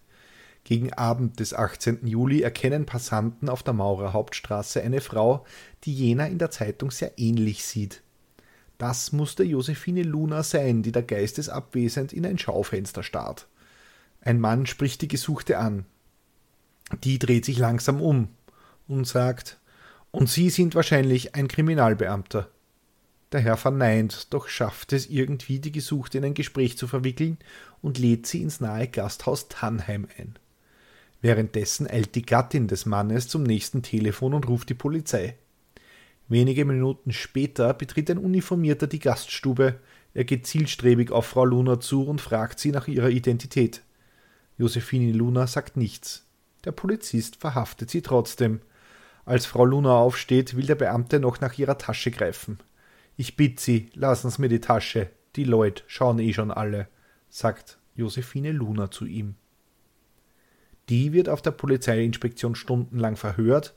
Gegen 0.63 0.93
Abend 0.93 1.39
des 1.39 1.55
18. 1.55 2.05
Juli 2.05 2.43
erkennen 2.43 2.85
Passanten 2.85 3.49
auf 3.49 3.63
der 3.63 3.73
Maurer 3.73 4.13
Hauptstraße 4.13 4.83
eine 4.83 5.01
Frau, 5.01 5.47
die 5.83 5.95
jener 5.95 6.27
in 6.27 6.37
der 6.37 6.51
Zeitung 6.51 6.91
sehr 6.91 7.17
ähnlich 7.17 7.65
sieht. 7.65 8.03
Das 8.77 9.11
musste 9.11 9.43
Josephine 9.43 10.03
Luna 10.03 10.43
sein, 10.43 10.83
die 10.83 10.91
der 10.91 11.03
geistesabwesend 11.03 12.13
in 12.13 12.27
ein 12.27 12.37
Schaufenster 12.37 13.01
starrt. 13.01 13.47
Ein 14.21 14.39
Mann 14.39 14.67
spricht 14.67 15.01
die 15.01 15.07
Gesuchte 15.07 15.57
an. 15.57 15.87
Die 17.03 17.17
dreht 17.17 17.45
sich 17.45 17.57
langsam 17.57 17.99
um 17.99 18.27
und 18.87 19.07
sagt, 19.07 19.59
und 20.11 20.29
Sie 20.29 20.49
sind 20.49 20.75
wahrscheinlich 20.75 21.35
ein 21.35 21.47
Kriminalbeamter. 21.47 22.49
Der 23.31 23.39
Herr 23.39 23.55
verneint, 23.55 24.33
doch 24.33 24.49
schafft 24.49 24.91
es 24.91 25.09
irgendwie, 25.09 25.59
die 25.59 25.71
Gesuchte 25.71 26.17
in 26.17 26.25
ein 26.25 26.33
Gespräch 26.33 26.77
zu 26.77 26.85
verwickeln 26.87 27.37
und 27.81 27.97
lädt 27.97 28.27
sie 28.27 28.41
ins 28.41 28.59
nahe 28.59 28.89
Gasthaus 28.89 29.47
Tannheim 29.47 30.07
ein. 30.17 30.37
Währenddessen 31.21 31.87
eilt 31.87 32.15
die 32.15 32.23
Gattin 32.23 32.67
des 32.67 32.85
Mannes 32.85 33.29
zum 33.29 33.43
nächsten 33.43 33.83
Telefon 33.83 34.33
und 34.33 34.49
ruft 34.49 34.69
die 34.69 34.73
Polizei. 34.73 35.37
Wenige 36.27 36.65
Minuten 36.65 37.13
später 37.13 37.73
betritt 37.73 38.09
ein 38.09 38.17
Uniformierter 38.17 38.87
die 38.87 38.99
Gaststube. 38.99 39.79
Er 40.13 40.23
geht 40.25 40.47
zielstrebig 40.47 41.11
auf 41.11 41.27
Frau 41.27 41.45
Luna 41.45 41.79
zu 41.79 42.05
und 42.05 42.19
fragt 42.19 42.59
sie 42.59 42.71
nach 42.71 42.87
ihrer 42.87 43.09
Identität. 43.09 43.81
Josephine 44.57 45.11
Luna 45.13 45.47
sagt 45.47 45.77
nichts. 45.77 46.25
Der 46.65 46.71
Polizist 46.71 47.37
verhaftet 47.37 47.89
sie 47.89 48.01
trotzdem. 48.01 48.61
Als 49.25 49.45
Frau 49.45 49.65
Luna 49.65 49.97
aufsteht, 49.97 50.55
will 50.55 50.65
der 50.65 50.75
Beamte 50.75 51.19
noch 51.19 51.41
nach 51.41 51.57
ihrer 51.57 51.77
Tasche 51.77 52.11
greifen. 52.11 52.59
Ich 53.17 53.35
bitte 53.35 53.61
Sie, 53.61 53.89
lassen 53.93 54.29
Sie 54.29 54.41
mir 54.41 54.49
die 54.49 54.61
Tasche. 54.61 55.09
Die 55.35 55.43
Leute 55.43 55.83
schauen 55.87 56.19
eh 56.19 56.33
schon 56.33 56.51
alle, 56.51 56.87
sagt 57.29 57.77
Josephine 57.95 58.51
Luna 58.51 58.89
zu 58.91 59.05
ihm. 59.05 59.35
Die 60.89 61.13
wird 61.13 61.29
auf 61.29 61.41
der 61.41 61.51
Polizeiinspektion 61.51 62.55
stundenlang 62.55 63.15
verhört 63.15 63.73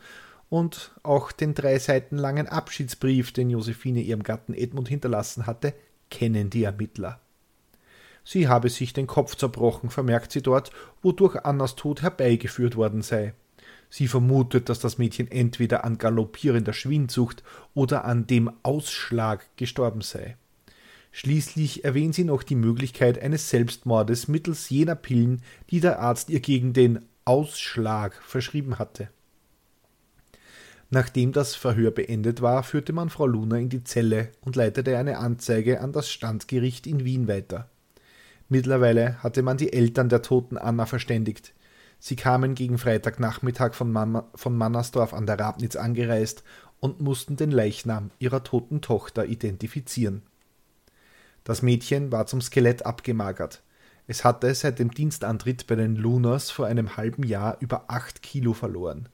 und 0.48 0.92
auch 1.02 1.30
den 1.30 1.54
drei 1.54 1.78
Seiten 1.78 2.16
langen 2.16 2.48
Abschiedsbrief, 2.48 3.32
den 3.32 3.50
Josephine 3.50 4.00
ihrem 4.00 4.22
Gatten 4.22 4.54
Edmund 4.54 4.88
hinterlassen 4.88 5.46
hatte, 5.46 5.74
kennen 6.10 6.50
die 6.50 6.64
Ermittler. 6.64 7.20
Sie 8.24 8.48
habe 8.48 8.70
sich 8.70 8.92
den 8.92 9.06
Kopf 9.06 9.36
zerbrochen, 9.36 9.90
vermerkt 9.90 10.32
sie 10.32 10.42
dort, 10.42 10.70
wodurch 11.02 11.44
Annas 11.44 11.76
Tod 11.76 12.02
herbeigeführt 12.02 12.76
worden 12.76 13.02
sei. 13.02 13.34
Sie 13.96 14.08
vermutet, 14.08 14.68
dass 14.68 14.80
das 14.80 14.98
Mädchen 14.98 15.30
entweder 15.30 15.84
an 15.84 15.98
galoppierender 15.98 16.72
Schwindsucht 16.72 17.44
oder 17.74 18.04
an 18.04 18.26
dem 18.26 18.50
Ausschlag 18.64 19.46
gestorben 19.54 20.00
sei. 20.00 20.36
Schließlich 21.12 21.84
erwähnt 21.84 22.16
sie 22.16 22.24
noch 22.24 22.42
die 22.42 22.56
Möglichkeit 22.56 23.22
eines 23.22 23.50
Selbstmordes 23.50 24.26
mittels 24.26 24.68
jener 24.68 24.96
Pillen, 24.96 25.42
die 25.70 25.78
der 25.78 26.00
Arzt 26.00 26.28
ihr 26.28 26.40
gegen 26.40 26.72
den 26.72 27.04
Ausschlag 27.24 28.20
verschrieben 28.20 28.80
hatte. 28.80 29.10
Nachdem 30.90 31.30
das 31.30 31.54
Verhör 31.54 31.92
beendet 31.92 32.42
war, 32.42 32.64
führte 32.64 32.92
man 32.92 33.10
Frau 33.10 33.28
Luna 33.28 33.58
in 33.58 33.68
die 33.68 33.84
Zelle 33.84 34.30
und 34.40 34.56
leitete 34.56 34.98
eine 34.98 35.18
Anzeige 35.18 35.80
an 35.80 35.92
das 35.92 36.10
Standgericht 36.10 36.88
in 36.88 37.04
Wien 37.04 37.28
weiter. 37.28 37.70
Mittlerweile 38.48 39.22
hatte 39.22 39.42
man 39.42 39.56
die 39.56 39.72
Eltern 39.72 40.08
der 40.08 40.22
toten 40.22 40.58
Anna 40.58 40.84
verständigt. 40.84 41.54
Sie 41.98 42.16
kamen 42.16 42.54
gegen 42.54 42.78
Freitagnachmittag 42.78 43.74
von, 43.74 43.90
Mama, 43.90 44.28
von 44.34 44.56
Mannersdorf 44.56 45.14
an 45.14 45.26
der 45.26 45.38
Rabnitz 45.38 45.76
angereist 45.76 46.44
und 46.80 47.00
mussten 47.00 47.36
den 47.36 47.50
Leichnam 47.50 48.10
ihrer 48.18 48.44
toten 48.44 48.80
Tochter 48.80 49.26
identifizieren. 49.26 50.22
Das 51.44 51.62
Mädchen 51.62 52.12
war 52.12 52.26
zum 52.26 52.40
Skelett 52.40 52.84
abgemagert. 52.86 53.62
Es 54.06 54.24
hatte 54.24 54.54
seit 54.54 54.78
dem 54.78 54.90
Dienstantritt 54.90 55.66
bei 55.66 55.76
den 55.76 55.96
Lunas 55.96 56.50
vor 56.50 56.66
einem 56.66 56.96
halben 56.96 57.22
Jahr 57.22 57.56
über 57.60 57.84
acht 57.88 58.22
Kilo 58.22 58.52
verloren. 58.52 59.08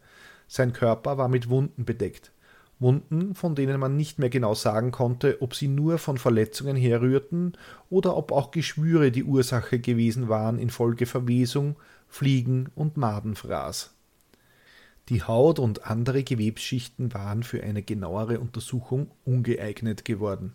Sein 0.49 0.73
Körper 0.73 1.17
war 1.17 1.29
mit 1.29 1.49
Wunden 1.49 1.85
bedeckt. 1.85 2.33
Wunden, 2.81 3.35
von 3.35 3.55
denen 3.55 3.79
man 3.79 3.97
nicht 3.97 4.19
mehr 4.19 4.31
genau 4.31 4.55
sagen 4.55 4.91
konnte, 4.91 5.43
ob 5.43 5.55
sie 5.55 5.69
nur 5.69 5.99
von 5.99 6.19
Verletzungen 6.19 6.77
herrührten 6.77 7.53
oder 7.91 8.17
ob 8.17 8.33
auch 8.33 8.51
Geschwüre 8.51 9.13
die 9.13 9.25
Ursache 9.25 9.79
gewesen 9.79 10.29
waren 10.29 10.59
infolge 10.59 11.07
Verwesung, 11.07 11.77
Fliegen 12.11 12.69
und 12.75 12.97
Madenfraß. 12.97 13.95
Die 15.09 15.23
Haut 15.23 15.59
und 15.59 15.87
andere 15.87 16.23
Gewebsschichten 16.23 17.15
waren 17.15 17.43
für 17.43 17.63
eine 17.63 17.83
genauere 17.83 18.41
Untersuchung 18.41 19.11
ungeeignet 19.25 20.05
geworden. 20.05 20.53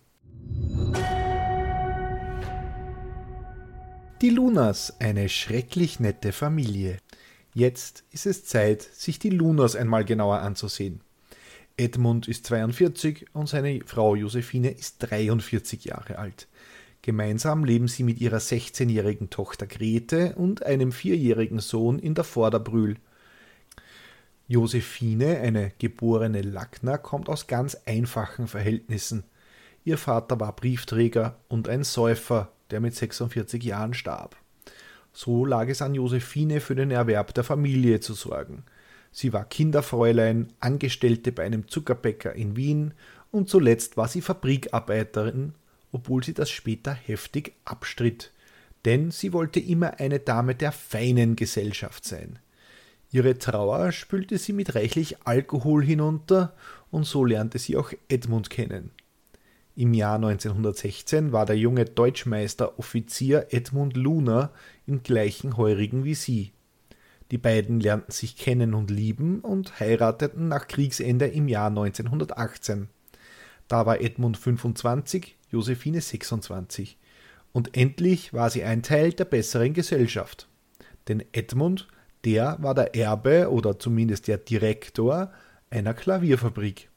Die 4.21 4.29
Lunas, 4.29 4.99
eine 4.99 5.27
schrecklich 5.29 5.99
nette 5.99 6.31
Familie. 6.31 6.99
Jetzt 7.53 8.03
ist 8.11 8.25
es 8.25 8.45
Zeit, 8.45 8.81
sich 8.81 9.17
die 9.17 9.29
Lunas 9.29 9.75
einmal 9.75 10.05
genauer 10.05 10.39
anzusehen. 10.39 11.01
Edmund 11.77 12.27
ist 12.27 12.45
42 12.45 13.27
und 13.33 13.49
seine 13.49 13.81
Frau 13.85 14.15
Josephine 14.15 14.71
ist 14.71 14.99
43 14.99 15.85
Jahre 15.85 16.17
alt. 16.17 16.47
Gemeinsam 17.05 17.65
leben 17.65 17.87
sie 17.87 18.01
mit 18.01 18.19
ihrer 18.19 18.39
16-jährigen 18.39 19.29
Tochter 19.29 19.67
Grete 19.67 20.33
und 20.37 20.65
einem 20.65 20.91
vierjährigen 20.91 21.59
Sohn 21.59 21.99
in 21.99 22.15
der 22.15 22.23
Vorderbrühl. 22.23 22.95
Josephine, 24.47 25.37
eine 25.37 25.71
geborene 25.77 26.41
Lackner, 26.41 26.97
kommt 26.97 27.29
aus 27.29 27.45
ganz 27.45 27.75
einfachen 27.85 28.47
Verhältnissen. 28.47 29.23
Ihr 29.83 29.99
Vater 29.99 30.39
war 30.39 30.55
Briefträger 30.55 31.37
und 31.47 31.69
ein 31.69 31.83
Säufer, 31.83 32.51
der 32.71 32.79
mit 32.79 32.95
46 32.95 33.63
Jahren 33.63 33.93
starb. 33.93 34.35
So 35.13 35.45
lag 35.45 35.67
es 35.67 35.83
an 35.83 35.93
Josephine 35.93 36.59
für 36.59 36.73
den 36.73 36.89
Erwerb 36.89 37.35
der 37.35 37.43
Familie 37.43 37.99
zu 37.99 38.15
sorgen. 38.15 38.63
Sie 39.11 39.31
war 39.31 39.45
Kinderfräulein, 39.45 40.53
Angestellte 40.59 41.31
bei 41.31 41.43
einem 41.43 41.67
Zuckerbäcker 41.67 42.33
in 42.33 42.55
Wien 42.55 42.95
und 43.29 43.47
zuletzt 43.47 43.95
war 43.95 44.07
sie 44.07 44.21
Fabrikarbeiterin, 44.21 45.53
obwohl 45.95 46.21
sie 46.25 46.33
das 46.33 46.49
später 46.49 46.93
heftig 46.93 47.53
abstritt, 47.63 48.33
denn 48.83 49.11
sie 49.11 49.31
wollte 49.31 49.61
immer 49.61 49.97
eine 50.01 50.19
Dame 50.19 50.53
der 50.53 50.73
feinen 50.73 51.37
Gesellschaft 51.37 52.03
sein. 52.03 52.37
Ihre 53.11 53.37
Trauer 53.37 53.93
spülte 53.93 54.37
sie 54.37 54.51
mit 54.51 54.75
reichlich 54.75 55.25
Alkohol 55.25 55.85
hinunter, 55.85 56.53
und 56.91 57.05
so 57.05 57.23
lernte 57.23 57.59
sie 57.59 57.77
auch 57.77 57.93
Edmund 58.09 58.49
kennen. 58.49 58.91
Im 59.77 59.93
Jahr 59.93 60.15
1916 60.15 61.31
war 61.31 61.45
der 61.45 61.57
junge 61.57 61.85
Deutschmeister 61.85 62.77
Offizier 62.77 63.47
Edmund 63.51 63.95
Luner 63.95 64.51
im 64.85 65.01
gleichen 65.01 65.55
Heurigen 65.55 66.03
wie 66.03 66.15
sie. 66.15 66.51
Die 67.31 67.37
beiden 67.37 67.79
lernten 67.79 68.11
sich 68.11 68.35
kennen 68.35 68.73
und 68.73 68.91
lieben 68.91 69.39
und 69.39 69.79
heirateten 69.79 70.49
nach 70.49 70.67
Kriegsende 70.67 71.27
im 71.27 71.47
Jahr 71.47 71.69
1918. 71.69 72.89
Da 73.69 73.85
war 73.85 74.01
Edmund 74.01 74.37
25, 74.37 75.35
Josephine 75.55 76.01
26. 76.01 76.97
Und 77.53 77.77
endlich 77.77 78.33
war 78.33 78.49
sie 78.49 78.65
ein 78.65 78.83
Teil 78.83 79.13
der 79.13 79.23
besseren 79.23 79.73
Gesellschaft. 79.73 80.49
Denn 81.07 81.23
Edmund, 81.31 81.87
der 82.25 82.57
war 82.59 82.75
der 82.75 82.93
Erbe 82.93 83.49
oder 83.49 83.79
zumindest 83.79 84.27
der 84.27 84.37
Direktor 84.37 85.31
einer 85.69 85.93
Klavierfabrik. 85.93 86.89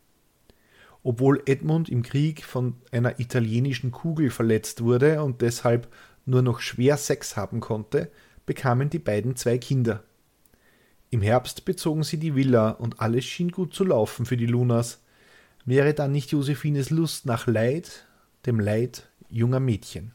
Obwohl 1.05 1.41
Edmund 1.47 1.89
im 1.89 2.03
Krieg 2.03 2.45
von 2.45 2.75
einer 2.91 3.21
italienischen 3.21 3.93
Kugel 3.93 4.31
verletzt 4.31 4.83
wurde 4.83 5.23
und 5.23 5.41
deshalb 5.41 5.87
nur 6.27 6.43
noch 6.43 6.59
schwer 6.59 6.97
Sex 6.97 7.37
haben 7.37 7.61
konnte, 7.61 8.11
bekamen 8.45 8.91
die 8.91 8.99
beiden 8.99 9.37
zwei 9.37 9.59
Kinder. 9.59 10.03
Im 11.11 11.23
Herbst 11.23 11.65
bezogen 11.65 12.03
sie 12.03 12.19
die 12.19 12.35
Villa 12.35 12.71
und 12.71 13.01
alles 13.01 13.25
schien 13.25 13.53
gut 13.53 13.73
zu 13.73 13.85
laufen 13.85 14.27
für 14.27 14.37
die 14.37 14.47
Lunas. 14.47 15.01
Wäre 15.65 15.95
dann 15.95 16.11
nicht 16.11 16.33
Josephines 16.33 16.91
Lust 16.91 17.25
nach 17.25 17.47
Leid, 17.47 18.08
dem 18.47 18.61
Leid 18.61 19.09
junger 19.29 19.61
Mädchen? 19.61 20.15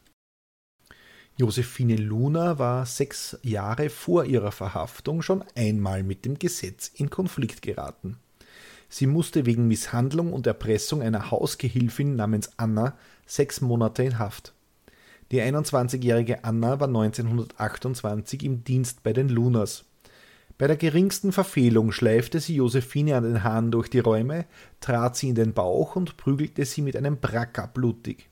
Josephine 1.36 1.96
Luna 1.96 2.58
war 2.58 2.86
sechs 2.86 3.36
Jahre 3.42 3.90
vor 3.90 4.24
ihrer 4.24 4.52
Verhaftung 4.52 5.20
schon 5.20 5.44
einmal 5.56 6.04
mit 6.04 6.24
dem 6.24 6.38
Gesetz 6.38 6.90
in 6.94 7.10
Konflikt 7.10 7.60
geraten. 7.60 8.18
Sie 8.88 9.08
musste 9.08 9.44
wegen 9.44 9.66
Misshandlung 9.66 10.32
und 10.32 10.46
Erpressung 10.46 11.02
einer 11.02 11.32
Hausgehilfin 11.32 12.14
namens 12.14 12.52
Anna 12.56 12.96
sechs 13.26 13.60
Monate 13.60 14.04
in 14.04 14.20
Haft. 14.20 14.54
Die 15.32 15.40
21-jährige 15.40 16.44
Anna 16.44 16.78
war 16.78 16.86
1928 16.86 18.44
im 18.44 18.62
Dienst 18.62 19.02
bei 19.02 19.12
den 19.12 19.28
Lunas. 19.28 19.84
Bei 20.56 20.68
der 20.68 20.76
geringsten 20.76 21.32
Verfehlung 21.32 21.90
schleifte 21.90 22.38
sie 22.38 22.56
Josephine 22.56 23.16
an 23.16 23.24
den 23.24 23.42
Haaren 23.42 23.70
durch 23.72 23.90
die 23.90 23.98
Räume, 23.98 24.46
trat 24.80 25.16
sie 25.16 25.28
in 25.28 25.34
den 25.34 25.52
Bauch 25.52 25.96
und 25.96 26.16
prügelte 26.16 26.64
sie 26.64 26.82
mit 26.82 26.96
einem 26.96 27.16
Bracker 27.18 27.66
blutig. 27.66 28.28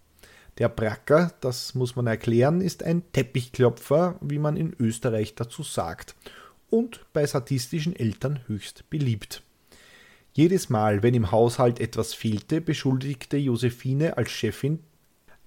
Der 0.59 0.69
Bracker, 0.69 1.33
das 1.41 1.75
muss 1.75 1.97
man 1.97 2.07
erklären, 2.07 2.61
ist 2.61 2.83
ein 2.83 3.03
Teppichklopfer, 3.13 4.17
wie 4.21 4.39
man 4.39 4.57
in 4.57 4.77
Österreich 4.79 5.35
dazu 5.35 5.63
sagt, 5.63 6.15
und 6.71 7.05
bei 7.13 7.27
sadistischen 7.27 7.97
Eltern 7.97 8.41
höchst 8.47 8.89
beliebt. 8.89 9.43
Jedes 10.33 10.71
Mal, 10.71 11.03
wenn 11.03 11.15
im 11.15 11.31
Haushalt 11.31 11.81
etwas 11.81 12.15
fehlte, 12.15 12.61
beschuldigte 12.61 13.37
Josephine 13.37 14.17
als 14.17 14.31
Chefin 14.31 14.79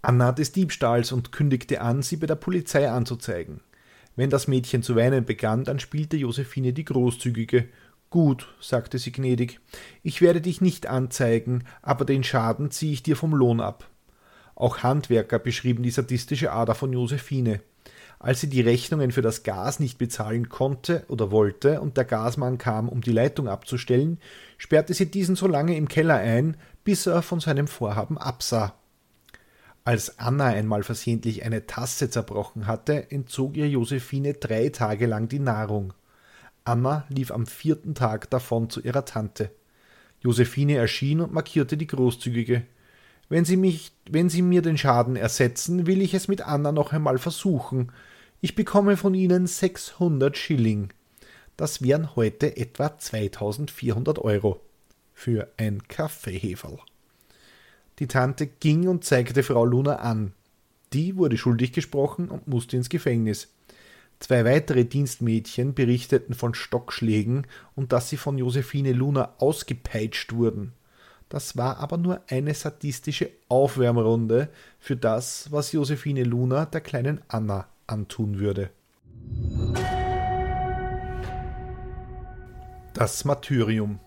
Anna 0.05 0.31
des 0.31 0.51
Diebstahls 0.51 1.11
und 1.11 1.31
kündigte 1.31 1.81
an, 1.81 2.03
sie 2.03 2.17
bei 2.17 2.27
der 2.27 2.35
Polizei 2.35 2.89
anzuzeigen. 2.89 3.61
Wenn 4.15 4.29
das 4.29 4.47
Mädchen 4.47 4.81
zu 4.81 4.95
weinen 4.95 5.25
begann, 5.25 5.63
dann 5.63 5.79
spielte 5.79 6.17
Josephine 6.17 6.73
die 6.73 6.85
Großzügige. 6.85 7.67
Gut, 8.09 8.47
sagte 8.61 8.97
sie 8.97 9.11
gnädig, 9.11 9.59
ich 10.03 10.21
werde 10.21 10.39
dich 10.39 10.61
nicht 10.61 10.87
anzeigen, 10.87 11.65
aber 11.81 12.05
den 12.05 12.23
Schaden 12.23 12.71
ziehe 12.71 12.93
ich 12.93 13.03
dir 13.03 13.17
vom 13.17 13.33
Lohn 13.33 13.59
ab. 13.59 13.89
Auch 14.55 14.83
Handwerker 14.83 15.37
beschrieben 15.37 15.83
die 15.83 15.91
sadistische 15.91 16.51
Ader 16.53 16.75
von 16.75 16.93
Josephine. 16.93 17.59
Als 18.19 18.39
sie 18.39 18.49
die 18.49 18.61
Rechnungen 18.61 19.11
für 19.11 19.21
das 19.21 19.43
Gas 19.43 19.81
nicht 19.81 19.97
bezahlen 19.97 20.47
konnte 20.47 21.03
oder 21.09 21.31
wollte 21.31 21.81
und 21.81 21.97
der 21.97 22.05
Gasmann 22.05 22.57
kam, 22.57 22.87
um 22.87 23.01
die 23.01 23.11
Leitung 23.11 23.49
abzustellen, 23.49 24.19
sperrte 24.57 24.93
sie 24.93 25.11
diesen 25.11 25.35
so 25.35 25.47
lange 25.47 25.75
im 25.75 25.89
Keller 25.89 26.15
ein, 26.15 26.55
bis 26.85 27.05
er 27.07 27.21
von 27.21 27.41
seinem 27.41 27.67
Vorhaben 27.67 28.17
absah. 28.17 28.73
Als 29.85 30.17
Anna 30.17 30.47
einmal 30.47 30.81
versehentlich 30.81 31.45
eine 31.45 31.67
Tasse 31.67 32.09
zerbrochen 32.09 32.65
hatte, 32.65 33.11
entzog 33.11 33.55
ihr 33.55 33.69
Josephine 33.69 34.33
drei 34.33 34.69
Tage 34.69 35.05
lang 35.05 35.27
die 35.27 35.37
Nahrung. 35.37 35.93
Anna 36.63 37.05
lief 37.09 37.29
am 37.29 37.45
vierten 37.45 37.93
Tag 37.93 38.31
davon 38.31 38.71
zu 38.71 38.81
ihrer 38.81 39.05
Tante. 39.05 39.51
Josephine 40.21 40.77
erschien 40.77 41.21
und 41.21 41.33
markierte 41.33 41.77
die 41.77 41.85
Großzügige. 41.85 42.63
Wenn 43.29 43.45
Sie 43.45 43.57
mich, 43.57 43.91
wenn 44.09 44.27
Sie 44.27 44.41
mir 44.41 44.63
den 44.63 44.79
Schaden 44.79 45.15
ersetzen, 45.15 45.85
will 45.85 46.01
ich 46.01 46.15
es 46.15 46.27
mit 46.27 46.41
Anna 46.41 46.71
noch 46.71 46.91
einmal 46.91 47.19
versuchen. 47.19 47.91
Ich 48.41 48.55
bekomme 48.55 48.97
von 48.97 49.13
Ihnen 49.13 49.45
600 49.45 50.35
Schilling. 50.35 50.89
Das 51.57 51.83
wären 51.83 52.15
heute 52.15 52.57
etwa 52.57 52.97
2400 52.97 54.17
Euro. 54.17 54.61
Für 55.13 55.47
ein 55.57 55.87
Kaffeeheferl. 55.87 56.79
Die 57.99 58.07
Tante 58.07 58.47
ging 58.47 58.87
und 58.87 59.03
zeigte 59.03 59.43
Frau 59.43 59.65
Luna 59.65 59.97
an. 59.97 60.33
Die 60.93 61.15
wurde 61.15 61.37
schuldig 61.37 61.71
gesprochen 61.71 62.29
und 62.29 62.47
musste 62.47 62.77
ins 62.77 62.89
Gefängnis. 62.89 63.53
Zwei 64.19 64.45
weitere 64.45 64.85
Dienstmädchen 64.85 65.73
berichteten 65.73 66.33
von 66.33 66.53
Stockschlägen 66.53 67.47
und 67.75 67.91
dass 67.91 68.09
sie 68.09 68.17
von 68.17 68.37
Josephine 68.37 68.93
Luna 68.93 69.33
ausgepeitscht 69.39 70.33
wurden. 70.33 70.73
Das 71.29 71.57
war 71.57 71.77
aber 71.77 71.97
nur 71.97 72.21
eine 72.29 72.53
sadistische 72.53 73.31
Aufwärmrunde 73.49 74.49
für 74.79 74.95
das, 74.95 75.51
was 75.51 75.71
Josephine 75.71 76.23
Luna 76.23 76.65
der 76.65 76.81
kleinen 76.81 77.21
Anna 77.27 77.67
antun 77.87 78.39
würde. 78.39 78.69
Das 82.93 83.25
Martyrium 83.25 83.99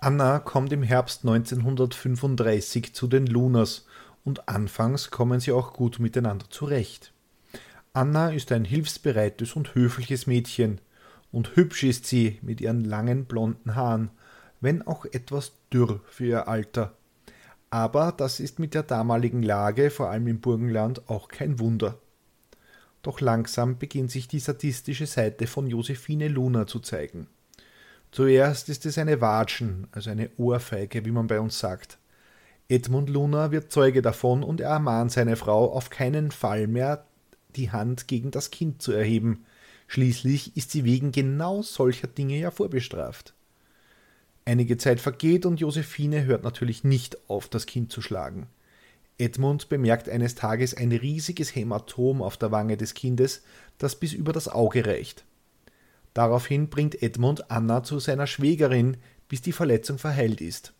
Anna 0.00 0.38
kommt 0.40 0.72
im 0.72 0.82
Herbst 0.82 1.24
1935 1.24 2.94
zu 2.94 3.06
den 3.06 3.26
Lunas 3.26 3.86
und 4.24 4.48
anfangs 4.48 5.10
kommen 5.10 5.40
sie 5.40 5.52
auch 5.52 5.72
gut 5.72 5.98
miteinander 5.98 6.46
zurecht. 6.50 7.12
Anna 7.94 8.30
ist 8.30 8.52
ein 8.52 8.66
hilfsbereites 8.66 9.56
und 9.56 9.74
höfliches 9.74 10.26
Mädchen, 10.26 10.80
und 11.32 11.56
hübsch 11.56 11.82
ist 11.82 12.06
sie 12.06 12.38
mit 12.42 12.60
ihren 12.60 12.84
langen 12.84 13.24
blonden 13.24 13.74
Haaren, 13.74 14.10
wenn 14.60 14.86
auch 14.86 15.06
etwas 15.06 15.52
dürr 15.72 16.00
für 16.08 16.26
ihr 16.26 16.48
Alter. 16.48 16.94
Aber 17.70 18.12
das 18.12 18.38
ist 18.38 18.58
mit 18.58 18.74
der 18.74 18.82
damaligen 18.82 19.42
Lage, 19.42 19.90
vor 19.90 20.10
allem 20.10 20.28
im 20.28 20.40
Burgenland, 20.40 21.08
auch 21.08 21.28
kein 21.28 21.58
Wunder. 21.58 21.98
Doch 23.02 23.20
langsam 23.20 23.78
beginnt 23.78 24.10
sich 24.10 24.28
die 24.28 24.40
sadistische 24.40 25.06
Seite 25.06 25.46
von 25.46 25.66
Josephine 25.66 26.28
Luna 26.28 26.66
zu 26.66 26.80
zeigen. 26.80 27.28
Zuerst 28.12 28.68
ist 28.68 28.86
es 28.86 28.98
eine 28.98 29.20
Watschen, 29.20 29.88
also 29.92 30.10
eine 30.10 30.30
Ohrfeige, 30.36 31.04
wie 31.04 31.10
man 31.10 31.26
bei 31.26 31.40
uns 31.40 31.58
sagt. 31.58 31.98
Edmund 32.68 33.10
Luna 33.10 33.52
wird 33.52 33.70
Zeuge 33.70 34.02
davon 34.02 34.42
und 34.42 34.60
er 34.60 34.70
ermahnt 34.70 35.12
seine 35.12 35.36
Frau, 35.36 35.72
auf 35.72 35.90
keinen 35.90 36.30
Fall 36.30 36.66
mehr 36.66 37.04
die 37.54 37.70
Hand 37.70 38.08
gegen 38.08 38.30
das 38.30 38.50
Kind 38.50 38.82
zu 38.82 38.92
erheben. 38.92 39.44
Schließlich 39.86 40.56
ist 40.56 40.72
sie 40.72 40.84
wegen 40.84 41.12
genau 41.12 41.62
solcher 41.62 42.08
Dinge 42.08 42.38
ja 42.38 42.50
vorbestraft. 42.50 43.34
Einige 44.44 44.78
Zeit 44.78 45.00
vergeht 45.00 45.46
und 45.46 45.60
Josephine 45.60 46.24
hört 46.24 46.44
natürlich 46.44 46.84
nicht 46.84 47.28
auf, 47.28 47.48
das 47.48 47.66
Kind 47.66 47.92
zu 47.92 48.00
schlagen. 48.00 48.46
Edmund 49.18 49.68
bemerkt 49.68 50.08
eines 50.08 50.34
Tages 50.34 50.74
ein 50.74 50.92
riesiges 50.92 51.54
Hämatom 51.54 52.20
auf 52.20 52.36
der 52.36 52.52
Wange 52.52 52.76
des 52.76 52.94
Kindes, 52.94 53.42
das 53.78 53.96
bis 53.96 54.12
über 54.12 54.32
das 54.32 54.48
Auge 54.48 54.86
reicht. 54.86 55.24
Daraufhin 56.16 56.70
bringt 56.70 57.02
Edmund 57.02 57.50
Anna 57.50 57.82
zu 57.82 57.98
seiner 57.98 58.26
Schwägerin, 58.26 58.96
bis 59.28 59.42
die 59.42 59.52
Verletzung 59.52 59.98
verheilt 59.98 60.40
ist. 60.40 60.72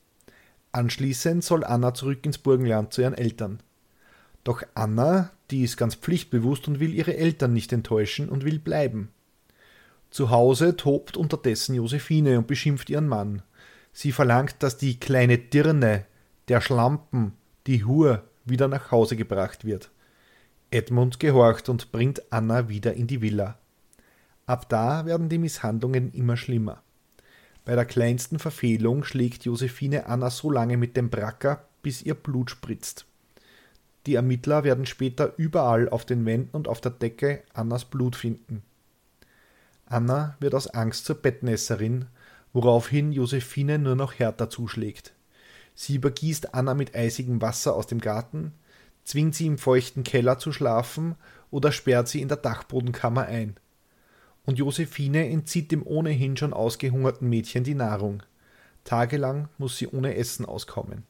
Anschließend 0.72 1.44
soll 1.44 1.62
Anna 1.62 1.92
zurück 1.92 2.24
ins 2.24 2.38
Burgenland 2.38 2.94
zu 2.94 3.02
ihren 3.02 3.12
Eltern. 3.12 3.60
Doch 4.44 4.62
Anna, 4.72 5.32
die 5.50 5.62
ist 5.62 5.76
ganz 5.76 5.94
pflichtbewusst 5.94 6.68
und 6.68 6.80
will 6.80 6.94
ihre 6.94 7.18
Eltern 7.18 7.52
nicht 7.52 7.74
enttäuschen 7.74 8.30
und 8.30 8.46
will 8.46 8.58
bleiben. 8.58 9.10
Zu 10.08 10.30
Hause 10.30 10.74
tobt 10.74 11.18
unterdessen 11.18 11.74
Josephine 11.74 12.38
und 12.38 12.46
beschimpft 12.46 12.88
ihren 12.88 13.06
Mann. 13.06 13.42
Sie 13.92 14.12
verlangt, 14.12 14.56
dass 14.60 14.78
die 14.78 14.98
kleine 14.98 15.36
Dirne, 15.36 16.06
der 16.48 16.62
Schlampen, 16.62 17.34
die 17.66 17.84
Hur 17.84 18.24
wieder 18.46 18.68
nach 18.68 18.90
Hause 18.90 19.16
gebracht 19.16 19.66
wird. 19.66 19.90
Edmund 20.70 21.20
gehorcht 21.20 21.68
und 21.68 21.92
bringt 21.92 22.22
Anna 22.32 22.70
wieder 22.70 22.94
in 22.94 23.06
die 23.06 23.20
Villa. 23.20 23.58
Ab 24.46 24.68
da 24.68 25.06
werden 25.06 25.28
die 25.28 25.38
Misshandlungen 25.38 26.12
immer 26.12 26.36
schlimmer. 26.36 26.80
Bei 27.64 27.74
der 27.74 27.84
kleinsten 27.84 28.38
Verfehlung 28.38 29.02
schlägt 29.02 29.44
Josephine 29.44 30.06
Anna 30.06 30.30
so 30.30 30.52
lange 30.52 30.76
mit 30.76 30.96
dem 30.96 31.10
Bracker, 31.10 31.64
bis 31.82 32.02
ihr 32.02 32.14
Blut 32.14 32.50
spritzt. 32.50 33.06
Die 34.06 34.14
Ermittler 34.14 34.62
werden 34.62 34.86
später 34.86 35.32
überall 35.36 35.88
auf 35.88 36.04
den 36.04 36.24
Wänden 36.24 36.56
und 36.56 36.68
auf 36.68 36.80
der 36.80 36.92
Decke 36.92 37.42
Annas 37.54 37.84
Blut 37.84 38.14
finden. 38.14 38.62
Anna 39.84 40.36
wird 40.38 40.54
aus 40.54 40.68
Angst 40.68 41.06
zur 41.06 41.16
Bettnässerin, 41.16 42.06
woraufhin 42.52 43.10
Josephine 43.10 43.80
nur 43.80 43.96
noch 43.96 44.14
härter 44.14 44.48
zuschlägt. 44.48 45.12
Sie 45.74 45.96
übergießt 45.96 46.54
Anna 46.54 46.74
mit 46.74 46.94
eisigem 46.94 47.42
Wasser 47.42 47.74
aus 47.74 47.88
dem 47.88 48.00
Garten, 48.00 48.52
zwingt 49.02 49.34
sie 49.34 49.46
im 49.46 49.58
feuchten 49.58 50.04
Keller 50.04 50.38
zu 50.38 50.52
schlafen 50.52 51.16
oder 51.50 51.72
sperrt 51.72 52.06
sie 52.06 52.20
in 52.22 52.28
der 52.28 52.36
Dachbodenkammer 52.36 53.26
ein 53.26 53.56
und 54.46 54.58
Josephine 54.58 55.28
entzieht 55.28 55.72
dem 55.72 55.86
ohnehin 55.86 56.36
schon 56.36 56.52
ausgehungerten 56.52 57.28
Mädchen 57.28 57.64
die 57.64 57.74
Nahrung. 57.74 58.22
Tagelang 58.84 59.48
muss 59.58 59.76
sie 59.76 59.88
ohne 59.88 60.14
Essen 60.14 60.46
auskommen. 60.46 61.02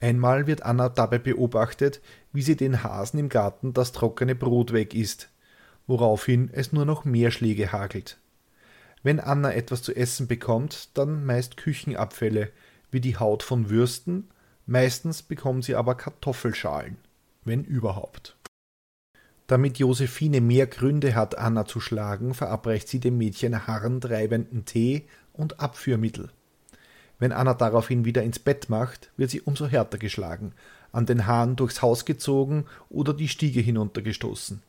Einmal 0.00 0.46
wird 0.46 0.62
Anna 0.62 0.88
dabei 0.88 1.18
beobachtet, 1.18 2.00
wie 2.32 2.42
sie 2.42 2.56
den 2.56 2.82
Hasen 2.82 3.20
im 3.20 3.28
Garten 3.28 3.72
das 3.72 3.92
trockene 3.92 4.34
Brot 4.34 4.72
weg 4.72 4.94
isst, 4.94 5.30
woraufhin 5.86 6.50
es 6.52 6.72
nur 6.72 6.84
noch 6.84 7.04
mehr 7.04 7.30
Schläge 7.30 7.70
hagelt. 7.70 8.18
Wenn 9.02 9.20
Anna 9.20 9.52
etwas 9.52 9.82
zu 9.82 9.94
essen 9.94 10.26
bekommt, 10.26 10.96
dann 10.98 11.24
meist 11.24 11.56
Küchenabfälle, 11.56 12.50
wie 12.90 13.00
die 13.00 13.16
Haut 13.16 13.42
von 13.42 13.70
Würsten, 13.70 14.28
meistens 14.66 15.22
bekommt 15.22 15.64
sie 15.64 15.74
aber 15.74 15.94
Kartoffelschalen, 15.94 16.96
wenn 17.44 17.64
überhaupt. 17.64 18.36
Damit 19.50 19.80
Josephine 19.80 20.40
mehr 20.40 20.68
Gründe 20.68 21.16
hat, 21.16 21.36
Anna 21.36 21.66
zu 21.66 21.80
schlagen, 21.80 22.34
verabreicht 22.34 22.86
sie 22.86 23.00
dem 23.00 23.18
Mädchen 23.18 23.66
harntreibenden 23.66 24.64
Tee 24.64 25.06
und 25.32 25.58
Abführmittel. 25.58 26.30
Wenn 27.18 27.32
Anna 27.32 27.54
daraufhin 27.54 28.04
wieder 28.04 28.22
ins 28.22 28.38
Bett 28.38 28.68
macht, 28.68 29.10
wird 29.16 29.30
sie 29.30 29.40
umso 29.40 29.66
härter 29.66 29.98
geschlagen, 29.98 30.52
an 30.92 31.04
den 31.04 31.26
Haaren 31.26 31.56
durchs 31.56 31.82
Haus 31.82 32.04
gezogen 32.04 32.66
oder 32.90 33.12
die 33.12 33.26
Stiege 33.26 33.58
hinuntergestoßen. 33.58 34.62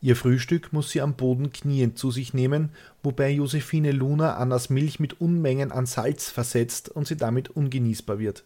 Ihr 0.00 0.16
Frühstück 0.16 0.72
muss 0.72 0.90
sie 0.90 1.00
am 1.00 1.14
Boden 1.14 1.52
kniend 1.52 1.96
zu 1.96 2.10
sich 2.10 2.34
nehmen, 2.34 2.70
wobei 3.04 3.30
Josephine 3.30 3.92
Luna 3.92 4.34
Annas 4.34 4.68
Milch 4.68 4.98
mit 4.98 5.20
Unmengen 5.20 5.70
an 5.70 5.86
Salz 5.86 6.28
versetzt 6.28 6.88
und 6.88 7.06
sie 7.06 7.16
damit 7.16 7.50
ungenießbar 7.50 8.18
wird. 8.18 8.42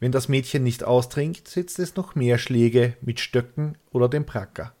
Wenn 0.00 0.12
das 0.12 0.28
Mädchen 0.28 0.62
nicht 0.62 0.84
austrinkt, 0.84 1.48
setzt 1.48 1.78
es 1.78 1.96
noch 1.96 2.14
mehr 2.14 2.38
Schläge 2.38 2.96
mit 3.00 3.20
Stöcken 3.20 3.78
oder 3.90 4.08
dem 4.08 4.26
Pracker. 4.26 4.74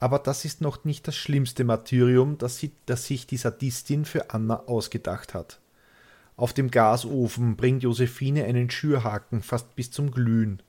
Aber 0.00 0.18
das 0.18 0.44
ist 0.44 0.60
noch 0.60 0.84
nicht 0.84 1.06
das 1.08 1.16
schlimmste 1.16 1.64
Martyrium, 1.64 2.36
das, 2.38 2.58
sie, 2.58 2.72
das 2.86 3.06
sich 3.06 3.26
die 3.26 3.36
Sadistin 3.36 4.04
für 4.04 4.30
Anna 4.30 4.64
ausgedacht 4.66 5.34
hat. 5.34 5.60
Auf 6.36 6.52
dem 6.52 6.70
Gasofen 6.70 7.56
bringt 7.56 7.84
Josephine 7.84 8.44
einen 8.44 8.70
Schürhaken 8.70 9.42
fast 9.42 9.76
bis 9.76 9.90
zum 9.90 10.10
Glühen. 10.10 10.60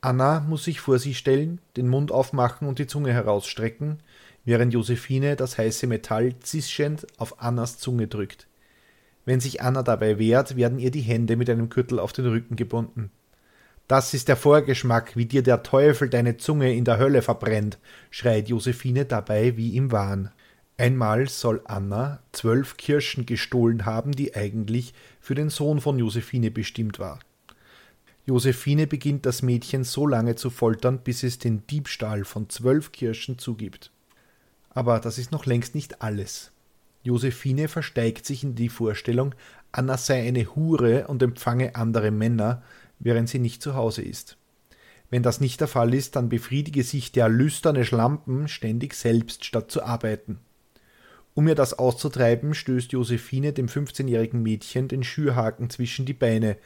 Anna 0.00 0.40
muss 0.40 0.64
sich 0.64 0.80
vor 0.80 0.98
sie 0.98 1.14
stellen, 1.14 1.60
den 1.76 1.88
Mund 1.88 2.12
aufmachen 2.12 2.68
und 2.68 2.78
die 2.78 2.86
Zunge 2.86 3.12
herausstrecken, 3.12 4.00
während 4.44 4.72
Josephine 4.72 5.34
das 5.34 5.58
heiße 5.58 5.86
Metall 5.86 6.38
zischend 6.40 7.06
auf 7.16 7.42
Annas 7.42 7.78
Zunge 7.78 8.06
drückt. 8.06 8.46
Wenn 9.24 9.40
sich 9.40 9.62
Anna 9.62 9.82
dabei 9.82 10.18
wehrt, 10.18 10.56
werden 10.56 10.78
ihr 10.78 10.90
die 10.90 11.00
Hände 11.00 11.36
mit 11.36 11.48
einem 11.48 11.70
Gürtel 11.70 11.98
auf 11.98 12.12
den 12.12 12.26
Rücken 12.26 12.56
gebunden. 12.56 13.10
Das 13.86 14.14
ist 14.14 14.28
der 14.28 14.36
Vorgeschmack, 14.36 15.14
wie 15.16 15.26
dir 15.26 15.42
der 15.42 15.62
Teufel 15.62 16.08
deine 16.08 16.38
Zunge 16.38 16.74
in 16.74 16.84
der 16.84 16.98
Hölle 16.98 17.20
verbrennt, 17.20 17.78
schreit 18.10 18.48
Josephine 18.48 19.04
dabei 19.04 19.56
wie 19.56 19.76
im 19.76 19.92
Wahn. 19.92 20.30
Einmal 20.78 21.28
soll 21.28 21.60
Anna 21.66 22.22
zwölf 22.32 22.76
Kirschen 22.76 23.26
gestohlen 23.26 23.84
haben, 23.84 24.12
die 24.12 24.34
eigentlich 24.34 24.94
für 25.20 25.34
den 25.34 25.50
Sohn 25.50 25.80
von 25.80 25.98
Josephine 25.98 26.50
bestimmt 26.50 26.98
war. 26.98 27.20
Josephine 28.26 28.86
beginnt 28.86 29.26
das 29.26 29.42
Mädchen 29.42 29.84
so 29.84 30.06
lange 30.06 30.34
zu 30.34 30.48
foltern, 30.48 31.00
bis 31.04 31.22
es 31.22 31.38
den 31.38 31.66
Diebstahl 31.66 32.24
von 32.24 32.48
zwölf 32.48 32.90
Kirschen 32.90 33.38
zugibt. 33.38 33.90
Aber 34.70 34.98
das 34.98 35.18
ist 35.18 35.30
noch 35.30 35.44
längst 35.44 35.74
nicht 35.74 36.00
alles. 36.00 36.53
Josephine 37.04 37.68
versteigt 37.68 38.26
sich 38.26 38.42
in 38.42 38.54
die 38.54 38.70
Vorstellung, 38.70 39.34
Anna 39.72 39.96
sei 39.96 40.26
eine 40.26 40.56
Hure 40.56 41.06
und 41.06 41.22
empfange 41.22 41.76
andere 41.76 42.10
Männer, 42.10 42.62
während 42.98 43.28
sie 43.28 43.38
nicht 43.38 43.62
zu 43.62 43.74
Hause 43.74 44.02
ist. 44.02 44.38
Wenn 45.10 45.22
das 45.22 45.40
nicht 45.40 45.60
der 45.60 45.68
Fall 45.68 45.94
ist, 45.94 46.16
dann 46.16 46.28
befriedige 46.28 46.82
sich 46.82 47.12
der 47.12 47.28
lüsterne 47.28 47.84
Schlampen 47.84 48.48
ständig 48.48 48.94
selbst, 48.94 49.44
statt 49.44 49.70
zu 49.70 49.84
arbeiten. 49.84 50.38
Um 51.34 51.46
ihr 51.46 51.54
das 51.54 51.78
auszutreiben, 51.78 52.54
stößt 52.54 52.92
Josephine 52.92 53.52
dem 53.52 53.66
15-jährigen 53.66 54.42
Mädchen 54.42 54.88
den 54.88 55.04
Schürhaken 55.04 55.68
zwischen 55.68 56.06
die 56.06 56.14
Beine 56.14 56.56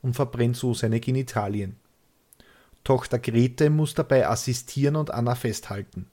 und 0.00 0.14
verbrennt 0.14 0.56
so 0.56 0.74
seine 0.74 1.00
Genitalien. 1.00 1.76
Tochter 2.84 3.18
Grete 3.18 3.68
muss 3.68 3.94
dabei 3.94 4.28
assistieren 4.28 4.96
und 4.96 5.10
Anna 5.10 5.34
festhalten. 5.34 6.06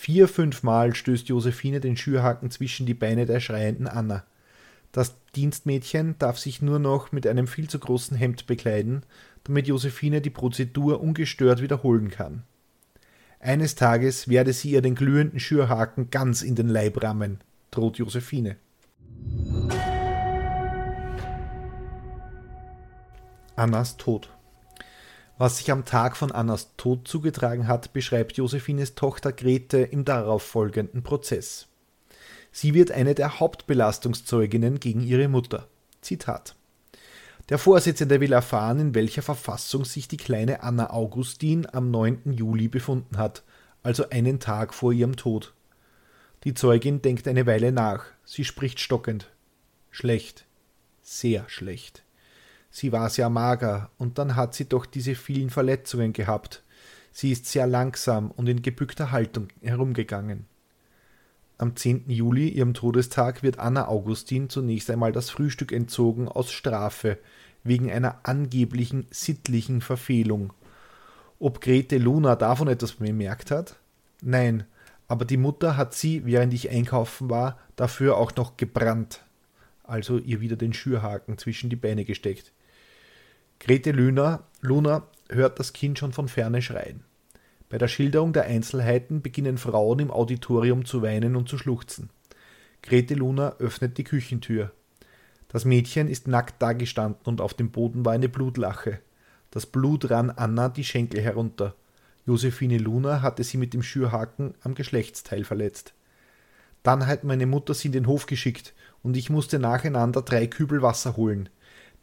Vier, 0.00 0.28
fünfmal 0.28 0.94
stößt 0.94 1.28
Josephine 1.28 1.80
den 1.80 1.96
Schürhaken 1.96 2.52
zwischen 2.52 2.86
die 2.86 2.94
Beine 2.94 3.26
der 3.26 3.40
schreienden 3.40 3.88
Anna. 3.88 4.22
Das 4.92 5.16
Dienstmädchen 5.34 6.14
darf 6.20 6.38
sich 6.38 6.62
nur 6.62 6.78
noch 6.78 7.10
mit 7.10 7.26
einem 7.26 7.48
viel 7.48 7.68
zu 7.68 7.80
großen 7.80 8.16
Hemd 8.16 8.46
bekleiden, 8.46 9.02
damit 9.42 9.66
Josephine 9.66 10.20
die 10.20 10.30
Prozedur 10.30 11.00
ungestört 11.00 11.60
wiederholen 11.60 12.12
kann. 12.12 12.44
Eines 13.40 13.74
Tages 13.74 14.28
werde 14.28 14.52
sie 14.52 14.70
ihr 14.70 14.82
den 14.82 14.94
glühenden 14.94 15.40
Schürhaken 15.40 16.10
ganz 16.10 16.42
in 16.42 16.54
den 16.54 16.68
Leib 16.68 17.02
rammen, 17.02 17.40
droht 17.72 17.98
Josephine. 17.98 18.54
Annas 23.56 23.96
Tod 23.96 24.30
was 25.38 25.58
sich 25.58 25.70
am 25.70 25.84
Tag 25.84 26.16
von 26.16 26.32
Annas 26.32 26.72
Tod 26.76 27.06
zugetragen 27.06 27.68
hat, 27.68 27.92
beschreibt 27.92 28.36
Josephines 28.36 28.96
Tochter 28.96 29.32
Grete 29.32 29.78
im 29.78 30.04
darauffolgenden 30.04 31.04
Prozess. 31.04 31.68
Sie 32.50 32.74
wird 32.74 32.90
eine 32.90 33.14
der 33.14 33.38
Hauptbelastungszeuginnen 33.38 34.80
gegen 34.80 35.00
ihre 35.00 35.28
Mutter. 35.28 35.68
Zitat 36.00 36.56
Der 37.48 37.58
Vorsitzende 37.58 38.20
will 38.20 38.32
erfahren, 38.32 38.80
in 38.80 38.94
welcher 38.94 39.22
Verfassung 39.22 39.84
sich 39.84 40.08
die 40.08 40.16
kleine 40.16 40.62
Anna 40.64 40.90
Augustin 40.90 41.66
am 41.72 41.90
9. 41.92 42.32
Juli 42.32 42.66
befunden 42.66 43.16
hat, 43.16 43.44
also 43.84 44.10
einen 44.10 44.40
Tag 44.40 44.74
vor 44.74 44.92
ihrem 44.92 45.14
Tod. 45.14 45.54
Die 46.44 46.54
Zeugin 46.54 47.00
denkt 47.00 47.28
eine 47.28 47.46
Weile 47.46 47.70
nach. 47.70 48.06
Sie 48.24 48.44
spricht 48.44 48.80
stockend. 48.80 49.30
Schlecht. 49.90 50.46
Sehr 51.02 51.48
schlecht. 51.48 52.02
Sie 52.70 52.92
war 52.92 53.08
sehr 53.10 53.30
mager, 53.30 53.90
und 53.98 54.18
dann 54.18 54.36
hat 54.36 54.54
sie 54.54 54.68
doch 54.68 54.86
diese 54.86 55.14
vielen 55.14 55.50
Verletzungen 55.50 56.12
gehabt. 56.12 56.62
Sie 57.12 57.32
ist 57.32 57.46
sehr 57.46 57.66
langsam 57.66 58.30
und 58.30 58.48
in 58.48 58.62
gebückter 58.62 59.10
Haltung 59.10 59.48
herumgegangen. 59.62 60.46
Am 61.56 61.74
10. 61.74 62.04
Juli, 62.08 62.48
ihrem 62.50 62.74
Todestag, 62.74 63.42
wird 63.42 63.58
Anna 63.58 63.88
Augustin 63.88 64.48
zunächst 64.48 64.90
einmal 64.90 65.10
das 65.10 65.28
Frühstück 65.28 65.72
entzogen 65.72 66.28
aus 66.28 66.52
Strafe 66.52 67.18
wegen 67.64 67.90
einer 67.90 68.20
angeblichen 68.22 69.06
sittlichen 69.10 69.80
Verfehlung. 69.80 70.52
Ob 71.40 71.60
Grete 71.60 71.98
Luna 71.98 72.36
davon 72.36 72.68
etwas 72.68 72.92
bemerkt 72.92 73.50
hat? 73.50 73.76
Nein, 74.22 74.64
aber 75.08 75.24
die 75.24 75.36
Mutter 75.36 75.76
hat 75.76 75.94
sie, 75.94 76.24
während 76.24 76.52
ich 76.52 76.70
einkaufen 76.70 77.30
war, 77.30 77.58
dafür 77.76 78.16
auch 78.16 78.36
noch 78.36 78.56
gebrannt, 78.56 79.24
also 79.82 80.18
ihr 80.18 80.40
wieder 80.40 80.56
den 80.56 80.72
Schürhaken 80.72 81.38
zwischen 81.38 81.70
die 81.70 81.76
Beine 81.76 82.04
gesteckt. 82.04 82.52
Grete 83.60 83.90
Luna, 83.90 84.44
Luna 84.60 85.02
hört 85.28 85.58
das 85.58 85.72
Kind 85.72 85.98
schon 85.98 86.12
von 86.12 86.28
ferne 86.28 86.62
schreien. 86.62 87.02
Bei 87.68 87.76
der 87.76 87.88
Schilderung 87.88 88.32
der 88.32 88.44
Einzelheiten 88.44 89.20
beginnen 89.20 89.58
Frauen 89.58 89.98
im 89.98 90.10
Auditorium 90.10 90.84
zu 90.84 91.02
weinen 91.02 91.36
und 91.36 91.48
zu 91.48 91.58
schluchzen. 91.58 92.08
Grete 92.82 93.14
Luna 93.14 93.56
öffnet 93.58 93.98
die 93.98 94.04
Küchentür. 94.04 94.70
Das 95.48 95.64
Mädchen 95.64 96.08
ist 96.08 96.28
nackt 96.28 96.62
dagestanden 96.62 97.20
und 97.24 97.40
auf 97.40 97.52
dem 97.52 97.70
Boden 97.70 98.04
war 98.04 98.12
eine 98.12 98.28
Blutlache. 98.28 99.00
Das 99.50 99.66
Blut 99.66 100.10
rann 100.10 100.30
Anna 100.30 100.68
die 100.68 100.84
Schenkel 100.84 101.20
herunter. 101.20 101.74
Josephine 102.26 102.78
Luna 102.78 103.22
hatte 103.22 103.42
sie 103.42 103.56
mit 103.56 103.74
dem 103.74 103.82
Schürhaken 103.82 104.54
am 104.62 104.74
Geschlechtsteil 104.74 105.44
verletzt. 105.44 105.94
Dann 106.82 107.06
hat 107.06 107.24
meine 107.24 107.46
Mutter 107.46 107.74
sie 107.74 107.88
in 107.88 107.92
den 107.92 108.06
Hof 108.06 108.26
geschickt 108.26 108.72
und 109.02 109.16
ich 109.16 109.30
musste 109.30 109.58
nacheinander 109.58 110.22
drei 110.22 110.46
Kübel 110.46 110.80
Wasser 110.80 111.16
holen. 111.16 111.48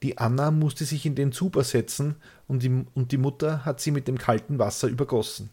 Die 0.05 0.19
Anna 0.19 0.51
musste 0.51 0.85
sich 0.85 1.07
in 1.07 1.15
den 1.15 1.31
Zuber 1.31 1.63
setzen 1.63 2.17
und 2.47 2.61
die, 2.61 2.85
und 2.93 3.11
die 3.11 3.17
Mutter 3.17 3.65
hat 3.65 3.81
sie 3.81 3.89
mit 3.89 4.07
dem 4.07 4.19
kalten 4.19 4.59
Wasser 4.59 4.87
übergossen. 4.87 5.49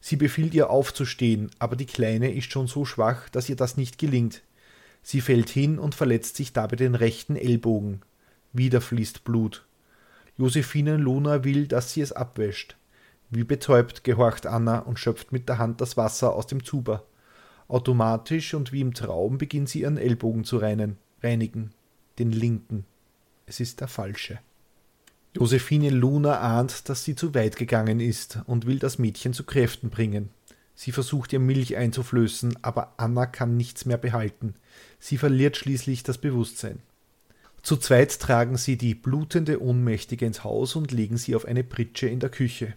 Sie 0.00 0.16
befiehlt 0.16 0.54
ihr 0.54 0.70
aufzustehen, 0.70 1.50
aber 1.58 1.76
die 1.76 1.84
Kleine 1.84 2.32
ist 2.32 2.50
schon 2.50 2.66
so 2.66 2.86
schwach, 2.86 3.28
dass 3.28 3.50
ihr 3.50 3.56
das 3.56 3.76
nicht 3.76 3.98
gelingt. 3.98 4.40
Sie 5.02 5.20
fällt 5.20 5.50
hin 5.50 5.78
und 5.78 5.94
verletzt 5.94 6.36
sich 6.36 6.54
dabei 6.54 6.76
den 6.76 6.94
rechten 6.94 7.36
Ellbogen. 7.36 8.00
Wieder 8.54 8.80
fließt 8.80 9.22
Blut. 9.22 9.66
Josephine 10.38 10.96
Luna 10.96 11.44
will, 11.44 11.66
dass 11.66 11.92
sie 11.92 12.00
es 12.00 12.12
abwäscht. 12.12 12.78
Wie 13.28 13.44
betäubt 13.44 14.02
gehorcht 14.02 14.46
Anna 14.46 14.78
und 14.78 14.98
schöpft 14.98 15.30
mit 15.30 15.46
der 15.50 15.58
Hand 15.58 15.82
das 15.82 15.98
Wasser 15.98 16.32
aus 16.32 16.46
dem 16.46 16.64
Zuber. 16.64 17.04
Automatisch 17.68 18.54
und 18.54 18.72
wie 18.72 18.80
im 18.80 18.94
Traum 18.94 19.36
beginnt 19.36 19.68
sie 19.68 19.82
ihren 19.82 19.98
Ellbogen 19.98 20.44
zu 20.44 20.56
reinen, 20.56 20.96
reinigen, 21.22 21.74
den 22.18 22.32
linken. 22.32 22.86
Es 23.46 23.60
ist 23.60 23.80
der 23.80 23.88
falsche. 23.88 24.38
Josephine 25.34 25.90
Luna 25.90 26.40
ahnt, 26.40 26.88
dass 26.88 27.04
sie 27.04 27.14
zu 27.14 27.34
weit 27.34 27.56
gegangen 27.56 28.00
ist 28.00 28.40
und 28.46 28.66
will 28.66 28.78
das 28.78 28.98
Mädchen 28.98 29.32
zu 29.32 29.44
Kräften 29.44 29.88
bringen. 29.90 30.30
Sie 30.74 30.92
versucht 30.92 31.32
ihr 31.32 31.40
Milch 31.40 31.76
einzuflößen, 31.76 32.58
aber 32.62 32.94
Anna 32.96 33.26
kann 33.26 33.56
nichts 33.56 33.84
mehr 33.84 33.98
behalten. 33.98 34.54
Sie 34.98 35.16
verliert 35.16 35.56
schließlich 35.56 36.02
das 36.02 36.18
Bewusstsein. 36.18 36.80
Zu 37.62 37.76
zweit 37.76 38.18
tragen 38.18 38.56
sie 38.56 38.76
die 38.76 38.94
blutende 38.94 39.62
Ohnmächtige 39.62 40.26
ins 40.26 40.44
Haus 40.44 40.74
und 40.74 40.90
legen 40.90 41.16
sie 41.16 41.36
auf 41.36 41.44
eine 41.44 41.62
Pritsche 41.62 42.08
in 42.08 42.20
der 42.20 42.30
Küche. 42.30 42.74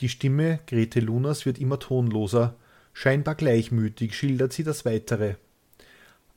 Die 0.00 0.08
Stimme 0.08 0.60
Grete 0.66 1.00
Lunas 1.00 1.46
wird 1.46 1.58
immer 1.58 1.78
tonloser, 1.78 2.56
scheinbar 2.92 3.34
gleichmütig 3.34 4.14
schildert 4.14 4.52
sie 4.52 4.64
das 4.64 4.84
Weitere. 4.84 5.36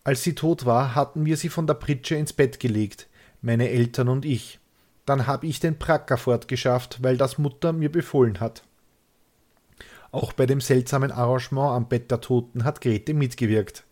Als 0.03 0.23
sie 0.23 0.35
tot 0.35 0.65
war, 0.65 0.95
hatten 0.95 1.25
wir 1.25 1.35
sie 1.35 1.49
von 1.49 1.67
der 1.67 1.73
Pritsche 1.73 2.15
ins 2.15 2.31
Bett 2.31 2.59
gelegt, 2.59 3.07
meine 3.45 3.69
Eltern 3.69 4.09
und 4.09 4.25
ich. 4.25 4.59
Dann 5.05 5.27
habe 5.27 5.47
ich 5.47 5.59
den 5.59 5.77
Pracker 5.77 6.17
fortgeschafft, 6.17 7.03
weil 7.03 7.15
das 7.15 7.37
Mutter 7.37 7.73
mir 7.73 7.91
befohlen 7.91 8.39
hat. 8.39 8.63
Auch 10.11 10.33
bei 10.33 10.45
dem 10.45 10.61
seltsamen 10.61 11.11
Arrangement 11.11 11.71
am 11.71 11.87
Bett 11.87 12.09
der 12.09 12.21
Toten 12.21 12.63
hat 12.63 12.81
Grete 12.81 13.13
mitgewirkt. 13.13 13.83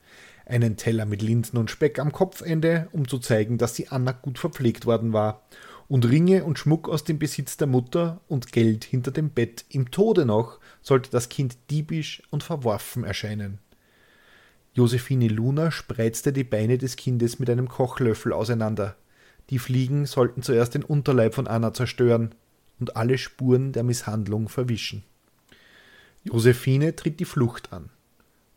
Einen 0.46 0.76
Teller 0.76 1.06
mit 1.06 1.22
Linsen 1.22 1.58
und 1.60 1.70
Speck 1.70 2.00
am 2.00 2.12
Kopfende, 2.12 2.88
um 2.92 3.08
zu 3.08 3.20
zeigen, 3.20 3.58
dass 3.58 3.74
die 3.74 3.90
Anna 3.90 4.12
gut 4.12 4.40
verpflegt 4.40 4.86
worden 4.86 5.14
war. 5.14 5.44
Und 5.88 6.10
Ringe 6.10 6.44
und 6.44 6.58
Schmuck 6.58 6.90
aus 6.90 7.04
dem 7.04 7.20
Besitz 7.20 7.58
der 7.58 7.68
Mutter 7.68 8.22
und 8.28 8.52
Geld 8.52 8.84
hinter 8.84 9.12
dem 9.12 9.30
Bett. 9.30 9.66
Im 9.70 9.92
Tode 9.92 10.26
noch 10.26 10.60
sollte 10.82 11.12
das 11.12 11.30
Kind 11.30 11.58
diebisch 11.70 12.24
und 12.32 12.42
verworfen 12.42 13.04
erscheinen. 13.04 13.60
Josephine 14.74 15.28
Luna 15.28 15.70
spreizte 15.70 16.34
die 16.34 16.44
Beine 16.44 16.78
des 16.80 16.96
Kindes 16.96 17.38
mit 17.38 17.50
einem 17.50 17.68
Kochlöffel 17.68 18.34
auseinander. 18.34 18.96
Die 19.54 19.60
Fliegen 19.60 20.08
sollten 20.08 20.42
zuerst 20.42 20.74
den 20.74 20.82
Unterleib 20.82 21.36
von 21.36 21.46
Anna 21.46 21.76
zerstören 21.76 22.34
und 22.80 22.98
alle 22.98 23.20
Spuren 23.20 23.72
der 23.72 23.84
Misshandlung 23.84 24.50
verwischen. 24.50 25.04
Josephine 26.24 26.96
tritt 26.96 27.20
die 27.20 27.26
Flucht 27.26 27.72
an. 27.72 27.92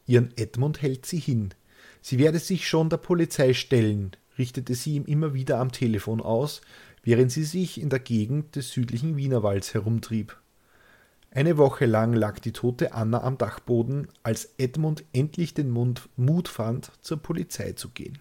Ihren 0.06 0.34
Edmund 0.38 0.80
hält 0.80 1.04
sie 1.04 1.18
hin. 1.18 1.52
Sie 2.00 2.18
werde 2.18 2.38
sich 2.38 2.66
schon 2.66 2.88
der 2.88 2.96
Polizei 2.96 3.52
stellen, 3.52 4.12
richtete 4.38 4.74
sie 4.74 4.94
ihm 4.94 5.04
immer 5.04 5.34
wieder 5.34 5.58
am 5.58 5.70
Telefon 5.70 6.22
aus, 6.22 6.62
während 7.02 7.30
sie 7.30 7.44
sich 7.44 7.78
in 7.78 7.90
der 7.90 7.98
Gegend 7.98 8.56
des 8.56 8.70
südlichen 8.70 9.18
Wienerwalds 9.18 9.74
herumtrieb. 9.74 10.34
Eine 11.30 11.58
Woche 11.58 11.84
lang 11.84 12.14
lag 12.14 12.38
die 12.38 12.52
tote 12.52 12.94
Anna 12.94 13.22
am 13.22 13.36
Dachboden, 13.36 14.08
als 14.22 14.54
Edmund 14.56 15.04
endlich 15.12 15.52
den 15.52 15.68
Mut 15.68 16.48
fand, 16.48 16.90
zur 17.02 17.18
Polizei 17.18 17.72
zu 17.72 17.90
gehen. 17.90 18.18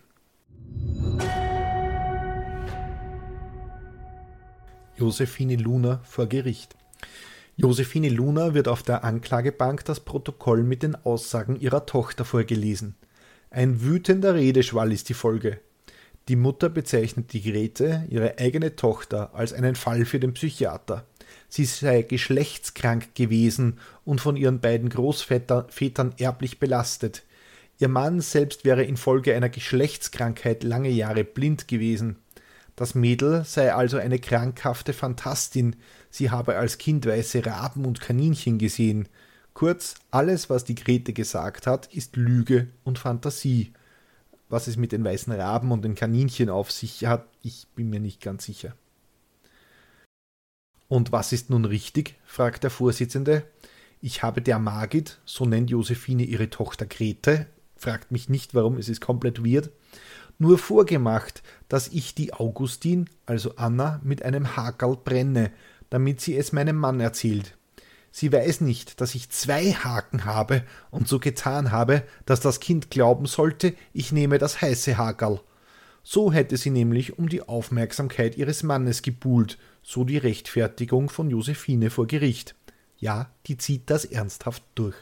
Josephine 4.98 5.58
Luna 5.58 6.00
vor 6.06 6.28
Gericht. 6.28 6.74
Josephine 7.58 8.08
Luna 8.08 8.54
wird 8.54 8.70
auf 8.70 8.82
der 8.82 9.04
Anklagebank 9.04 9.84
das 9.84 10.00
Protokoll 10.00 10.64
mit 10.64 10.84
den 10.84 10.96
Aussagen 10.96 11.60
ihrer 11.60 11.86
Tochter 11.86 12.24
vorgelesen. 12.24 12.96
Ein 13.50 13.82
wütender 13.82 14.36
Redeschwall 14.36 14.94
ist 14.94 15.10
die 15.10 15.14
Folge. 15.14 15.60
Die 16.30 16.38
Mutter 16.38 16.70
bezeichnet 16.70 17.34
die 17.34 17.42
Grete, 17.42 18.06
ihre 18.10 18.40
eigene 18.40 18.78
Tochter, 18.78 19.36
als 19.36 19.52
einen 19.52 19.76
Fall 19.76 20.06
für 20.06 20.20
den 20.20 20.34
Psychiater. 20.34 21.06
Sie 21.50 21.66
sei 21.66 22.02
geschlechtskrank 22.02 23.16
gewesen 23.16 23.80
und 24.06 24.22
von 24.22 24.38
ihren 24.38 24.62
beiden 24.62 24.88
Großvätern 24.88 26.16
erblich 26.18 26.58
belastet. 26.58 27.24
Ihr 27.80 27.90
Mann 27.90 28.22
selbst 28.22 28.64
wäre 28.64 28.84
infolge 28.84 29.36
einer 29.36 29.50
Geschlechtskrankheit 29.50 30.64
lange 30.64 30.90
Jahre 30.90 31.26
blind 31.26 31.68
gewesen. 31.68 32.16
Das 32.76 32.94
Mädel 32.94 33.46
sei 33.46 33.74
also 33.74 33.98
eine 33.98 34.20
krankhafte 34.20 34.92
Phantastin, 34.92 35.78
sie 36.10 36.30
habe 36.30 36.58
als 36.58 36.78
Kind 36.78 37.06
weiße 37.06 37.46
Raben 37.46 37.86
und 37.86 38.02
Kaninchen 38.02 38.58
gesehen. 38.58 39.08
Kurz, 39.54 39.96
alles, 40.12 40.50
was 40.50 40.66
die 40.66 40.76
Grete 40.76 41.14
gesagt 41.14 41.68
hat, 41.68 41.94
ist 41.94 42.18
Lüge 42.18 42.68
und 42.84 43.00
Fantasie. 43.00 43.72
Was 44.50 44.68
es 44.68 44.76
mit 44.76 44.92
den 44.92 45.06
weißen 45.06 45.32
Raben 45.32 45.72
und 45.72 45.84
den 45.84 45.96
Kaninchen 45.96 46.50
auf 46.50 46.72
sich 46.72 47.06
hat, 47.06 47.26
ich 47.42 47.68
bin 47.76 47.90
mir 47.90 48.02
nicht 48.02 48.22
ganz 48.22 48.44
sicher. 48.44 48.76
Und 50.90 51.12
was 51.14 51.32
ist 51.32 51.50
nun 51.50 51.66
richtig? 51.66 52.16
fragt 52.26 52.64
der 52.64 52.70
Vorsitzende. 52.70 53.44
Ich 54.02 54.22
habe 54.22 54.42
der 54.42 54.60
Magid, 54.60 55.20
so 55.26 55.46
nennt 55.46 55.70
Josephine 55.70 56.24
ihre 56.24 56.50
Tochter 56.50 56.86
Grete, 56.86 57.48
fragt 57.78 58.12
mich 58.12 58.30
nicht 58.30 58.54
warum, 58.54 58.78
es 58.78 58.90
ist 58.90 59.02
komplett 59.02 59.44
weird, 59.44 59.72
nur 60.38 60.58
vorgemacht, 60.58 61.44
dass 61.68 61.88
ich 61.88 62.16
die 62.16 62.34
Augustin, 62.34 63.10
also 63.26 63.56
Anna, 63.56 64.00
mit 64.04 64.24
einem 64.24 64.56
Hakerl 64.56 64.98
brenne, 64.98 65.52
damit 65.90 66.22
sie 66.22 66.36
es 66.36 66.52
meinem 66.52 66.76
Mann 66.76 67.00
erzählt. 67.00 67.58
Sie 68.12 68.32
weiß 68.32 68.62
nicht, 68.62 69.02
dass 69.02 69.14
ich 69.14 69.30
zwei 69.30 69.74
Haken 69.74 70.24
habe 70.24 70.64
und 70.90 71.08
so 71.08 71.20
getan 71.20 71.72
habe, 71.72 72.04
dass 72.26 72.40
das 72.40 72.62
Kind 72.62 72.90
glauben 72.90 73.26
sollte, 73.26 73.74
ich 73.92 74.12
nehme 74.14 74.38
das 74.38 74.62
heiße 74.62 74.98
Hakerl. 74.98 75.42
So 76.02 76.32
hätte 76.32 76.56
sie 76.56 76.70
nämlich 76.70 77.20
um 77.20 77.28
die 77.28 77.42
Aufmerksamkeit 77.42 78.38
ihres 78.38 78.64
Mannes 78.64 79.02
gebuhlt, 79.02 79.58
so 79.84 80.04
die 80.04 80.18
Rechtfertigung 80.18 81.10
von 81.10 81.30
Josephine 81.30 81.90
vor 81.90 82.08
Gericht. 82.08 82.56
Ja, 82.98 83.32
die 83.48 83.58
zieht 83.58 83.90
das 83.90 84.06
ernsthaft 84.06 84.64
durch. 84.76 84.96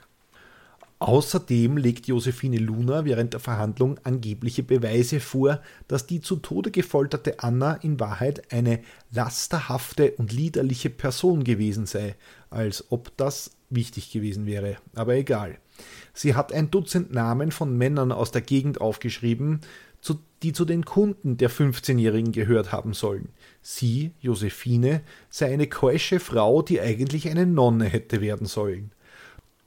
Außerdem 1.04 1.76
legt 1.76 2.08
Josephine 2.08 2.60
Luna 2.60 3.04
während 3.04 3.34
der 3.34 3.42
Verhandlung 3.42 4.00
angebliche 4.04 4.64
Beweise 4.64 5.20
vor, 5.20 5.60
dass 5.90 6.08
die 6.08 6.22
zu 6.22 6.38
Tode 6.38 6.72
gefolterte 6.72 7.42
Anna 7.42 7.74
in 7.74 8.00
Wahrheit 8.00 8.54
eine 8.54 8.80
lasterhafte 9.12 10.12
und 10.12 10.32
liederliche 10.32 10.90
Person 10.90 11.44
gewesen 11.44 11.88
sei, 11.88 12.16
als 12.50 12.90
ob 12.90 13.12
das 13.18 13.52
wichtig 13.70 14.14
gewesen 14.14 14.46
wäre, 14.46 14.78
aber 14.96 15.16
egal. 15.16 15.58
Sie 16.14 16.36
hat 16.36 16.54
ein 16.54 16.72
Dutzend 16.72 17.12
Namen 17.12 17.52
von 17.52 17.78
Männern 17.78 18.14
aus 18.14 18.32
der 18.32 18.42
Gegend 18.42 18.80
aufgeschrieben, 18.80 19.60
die 20.42 20.54
zu 20.54 20.64
den 20.64 20.86
Kunden 20.86 21.36
der 21.36 21.52
15-Jährigen 21.52 22.32
gehört 22.32 22.72
haben 22.72 22.94
sollen. 22.94 23.28
Sie, 23.62 24.12
Josephine, 24.22 25.02
sei 25.30 25.52
eine 25.52 25.68
keusche 25.68 26.22
Frau, 26.22 26.62
die 26.62 26.80
eigentlich 26.80 27.30
eine 27.30 27.46
Nonne 27.46 27.86
hätte 27.86 28.22
werden 28.22 28.48
sollen. 28.48 28.92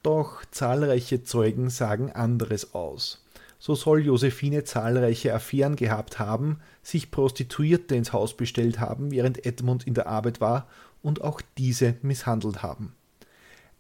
Doch 0.07 0.45
zahlreiche 0.53 1.25
Zeugen 1.25 1.69
sagen 1.69 2.12
anderes 2.12 2.75
aus. 2.75 3.25
So 3.59 3.75
soll 3.75 4.05
Josephine 4.05 4.62
zahlreiche 4.62 5.35
Affären 5.35 5.75
gehabt 5.75 6.21
haben, 6.21 6.61
sich 6.85 7.11
Prostituierte 7.11 7.97
ins 7.97 8.12
Haus 8.12 8.37
bestellt 8.37 8.79
haben, 8.79 9.11
während 9.11 9.45
Edmund 9.45 9.85
in 9.85 9.95
der 9.95 10.07
Arbeit 10.07 10.40
war, 10.40 10.69
und 11.03 11.23
auch 11.23 11.40
diese 11.59 11.97
misshandelt 12.03 12.62
haben. 12.62 12.95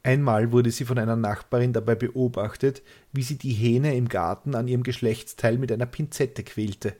Einmal 0.02 0.50
wurde 0.50 0.72
sie 0.72 0.84
von 0.84 0.98
einer 0.98 1.14
Nachbarin 1.14 1.72
dabei 1.72 1.94
beobachtet, 1.94 2.82
wie 3.12 3.22
sie 3.22 3.38
die 3.38 3.52
Hähne 3.52 3.94
im 3.94 4.08
Garten 4.08 4.56
an 4.56 4.66
ihrem 4.66 4.82
Geschlechtsteil 4.82 5.58
mit 5.58 5.70
einer 5.70 5.86
Pinzette 5.86 6.42
quälte. 6.42 6.96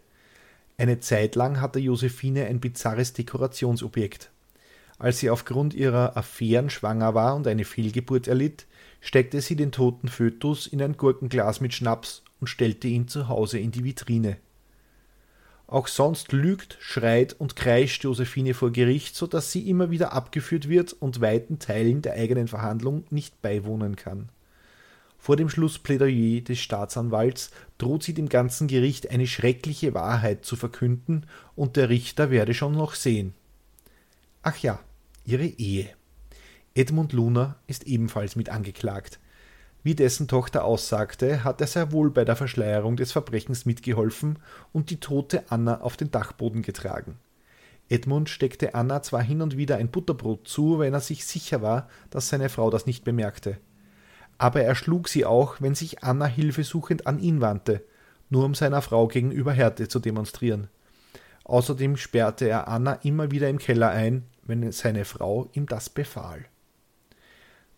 Eine 0.79 1.01
Zeit 1.01 1.35
lang 1.35 1.61
hatte 1.61 1.81
Josephine 1.81 2.45
ein 2.47 2.61
bizarres 2.61 3.13
Dekorationsobjekt. 3.13 4.31
Als 5.01 5.19
sie 5.19 5.31
aufgrund 5.31 5.75
ihrer 5.75 6.17
Affären 6.17 6.71
schwanger 6.71 7.17
war 7.17 7.35
und 7.35 7.49
eine 7.49 7.65
Fehlgeburt 7.65 8.29
erlitt, 8.29 8.67
steckte 9.07 9.41
sie 9.41 9.55
den 9.55 9.71
toten 9.71 10.09
Fötus 10.09 10.67
in 10.67 10.83
ein 10.83 10.97
Gurkenglas 10.97 11.61
mit 11.61 11.73
Schnaps 11.73 12.25
und 12.41 12.49
stellte 12.49 12.89
ihn 12.89 13.07
zu 13.07 13.29
Hause 13.29 13.61
in 13.61 13.71
die 13.71 13.85
Vitrine. 13.85 14.37
Auch 15.69 15.87
sonst 15.87 16.33
lügt, 16.33 16.77
schreit 16.81 17.33
und 17.39 17.55
kreischt 17.55 18.03
Josephine 18.03 18.53
vor 18.53 18.73
Gericht, 18.73 19.15
so 19.15 19.29
dass 19.29 19.53
sie 19.53 19.71
immer 19.71 19.93
wieder 19.93 20.13
abgeführt 20.13 20.69
wird 20.69 20.93
und 20.93 21.21
weiten 21.21 21.61
Teilen 21.61 22.03
der 22.03 22.15
eigenen 22.15 22.49
Verhandlung 22.49 23.05
nicht 23.11 23.41
beiwohnen 23.43 23.95
kann. 23.95 24.29
Vor 25.19 25.37
dem 25.37 25.49
Schlussplädoyer 25.49 26.41
des 26.41 26.59
Staatsanwalts 26.59 27.53
droht 27.79 28.03
sie 28.03 28.13
dem 28.13 28.29
ganzen 28.29 28.67
Gericht 28.67 29.09
eine 29.11 29.29
schreckliche 29.29 29.95
Wahrheit 29.95 30.45
zu 30.45 30.57
verkünden, 30.57 31.27
und 31.55 31.77
der 31.77 31.91
Richter 31.91 32.33
werde 32.33 32.55
schon 32.55 32.73
noch 32.73 32.97
sehen. 32.97 33.35
Ach 34.43 34.57
ja, 34.59 34.81
ihre 35.25 35.47
Ehe. 35.47 35.91
Edmund 36.77 37.15
Luna 37.15 37.57
ist 37.67 37.87
ebenfalls 37.87 38.37
mit 38.37 38.51
angeklagt. 38.51 39.19
Wie 39.83 39.95
dessen 39.95 40.29
Tochter 40.29 40.63
aussagte, 40.67 41.43
hat 41.43 41.63
er 41.63 41.67
sehr 41.67 41.91
wohl 41.91 42.11
bei 42.11 42.27
der 42.27 42.37
Verschleierung 42.37 42.97
des 42.97 43.13
Verbrechens 43.13 43.65
mitgeholfen 43.65 44.39
und 44.75 44.91
die 44.91 45.01
tote 45.01 45.51
Anna 45.51 45.81
auf 45.81 45.97
den 45.97 46.11
Dachboden 46.11 46.61
getragen. 46.61 47.19
Edmund 47.89 48.29
steckte 48.29 48.75
Anna 48.75 49.01
zwar 49.01 49.23
hin 49.23 49.41
und 49.41 49.57
wieder 49.57 49.77
ein 49.77 49.91
Butterbrot 49.91 50.47
zu, 50.47 50.79
wenn 50.79 50.93
er 50.93 51.01
sich 51.01 51.25
sicher 51.25 51.63
war, 51.63 51.89
dass 52.11 52.29
seine 52.29 52.51
Frau 52.51 52.69
das 52.69 52.85
nicht 52.85 53.05
bemerkte. 53.05 53.57
Aber 54.37 54.61
er 54.61 54.75
schlug 54.75 55.09
sie 55.09 55.25
auch, 55.25 55.63
wenn 55.63 55.75
sich 55.75 56.05
Anna 56.05 56.27
hilfesuchend 56.27 57.07
an 57.07 57.19
ihn 57.19 57.41
wandte. 57.41 57.85
nur 58.29 58.45
um 58.45 58.55
seiner 58.55 58.83
Frau 58.83 59.09
gegenüber 59.09 59.53
Härte 59.53 59.89
zu 59.89 59.99
demonstrieren. 59.99 60.69
Außerdem 61.45 61.97
sperrte 61.97 62.47
er 62.49 62.69
Anna 62.69 62.95
immer 63.03 63.31
wieder 63.31 63.49
im 63.49 63.59
Keller 63.59 63.91
ein, 63.91 64.25
wenn 64.43 64.71
seine 64.73 65.07
Frau 65.07 65.49
ihm 65.55 65.67
das 65.67 65.89
befahl. 65.89 66.45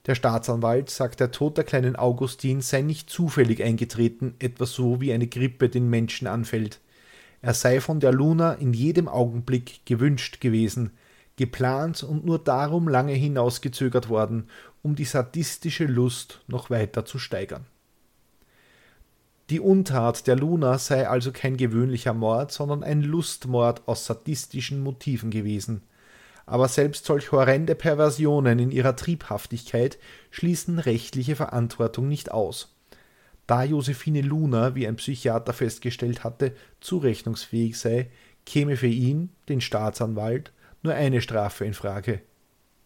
Der 0.09 0.15
Staatsanwalt 0.15 0.89
sagt, 0.89 1.21
der 1.21 1.33
Tod 1.33 1.59
der 1.59 1.65
kleinen 1.65 1.95
Augustin 1.95 2.63
sei 2.63 2.81
nicht 2.81 3.11
zufällig 3.11 3.63
eingetreten, 3.63 4.35
etwa 4.39 4.65
so 4.65 5.03
wie 5.03 5.13
eine 5.13 5.27
Grippe 5.27 5.69
den 5.69 5.91
Menschen 5.91 6.27
anfällt. 6.27 6.81
Er 7.43 7.53
sei 7.53 7.79
von 7.83 8.01
der 8.01 8.13
Luna 8.13 8.55
in 8.55 8.73
jedem 8.73 9.07
Augenblick 9.07 9.85
gewünscht 9.85 10.41
gewesen, 10.41 10.93
geplant 11.37 12.03
und 12.03 12.25
nur 12.25 12.39
darum 12.39 12.89
lange 12.89 13.13
hinausgezögert 13.13 14.09
worden, 14.09 14.49
um 14.81 14.97
die 14.97 15.05
sadistische 15.05 15.85
Lust 15.85 16.41
noch 16.47 16.71
weiter 16.71 17.05
zu 17.05 17.19
steigern. 17.19 17.67
Die 19.51 19.61
Untat 19.61 20.27
der 20.27 20.37
Luna 20.37 20.79
sei 20.79 21.07
also 21.07 21.33
kein 21.33 21.59
gewöhnlicher 21.59 22.15
Mord, 22.15 22.51
sondern 22.51 22.83
ein 22.83 23.03
Lustmord 23.03 23.87
aus 23.87 24.07
sadistischen 24.07 24.83
Motiven 24.83 25.31
gewesen 25.31 25.83
aber 26.49 26.69
selbst 26.69 27.05
solch 27.05 27.33
horrende 27.33 27.75
Perversionen 27.75 28.59
in 28.59 28.71
ihrer 28.71 28.97
Triebhaftigkeit 28.97 29.99
schließen 30.31 30.79
rechtliche 30.79 31.37
Verantwortung 31.37 32.09
nicht 32.09 32.31
aus. 32.31 32.75
Da 33.47 33.65
Josephine 33.65 34.23
Luna, 34.23 34.75
wie 34.75 34.87
ein 34.87 34.97
Psychiater 34.97 35.53
festgestellt 35.53 36.25
hatte, 36.25 36.55
zurechnungsfähig 36.81 37.79
sei, 37.79 38.11
käme 38.45 38.77
für 38.77 38.87
ihn, 38.87 39.31
den 39.49 39.61
Staatsanwalt, 39.61 40.53
nur 40.83 40.95
eine 40.95 41.21
Strafe 41.21 41.65
in 41.65 41.75
Frage 41.75 42.21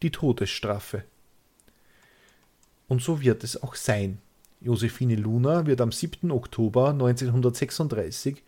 die 0.03 0.11
Todesstrafe. 0.11 1.05
Und 2.89 3.03
so 3.03 3.23
wird 3.23 3.45
es 3.45 3.63
auch 3.63 3.75
sein. 3.75 4.19
Josephine 4.61 5.17
Luna 5.17 5.67
wird 5.67 5.81
am 5.81 5.91
7. 5.91 6.31
Oktober 6.31 6.91
1936 6.91 8.43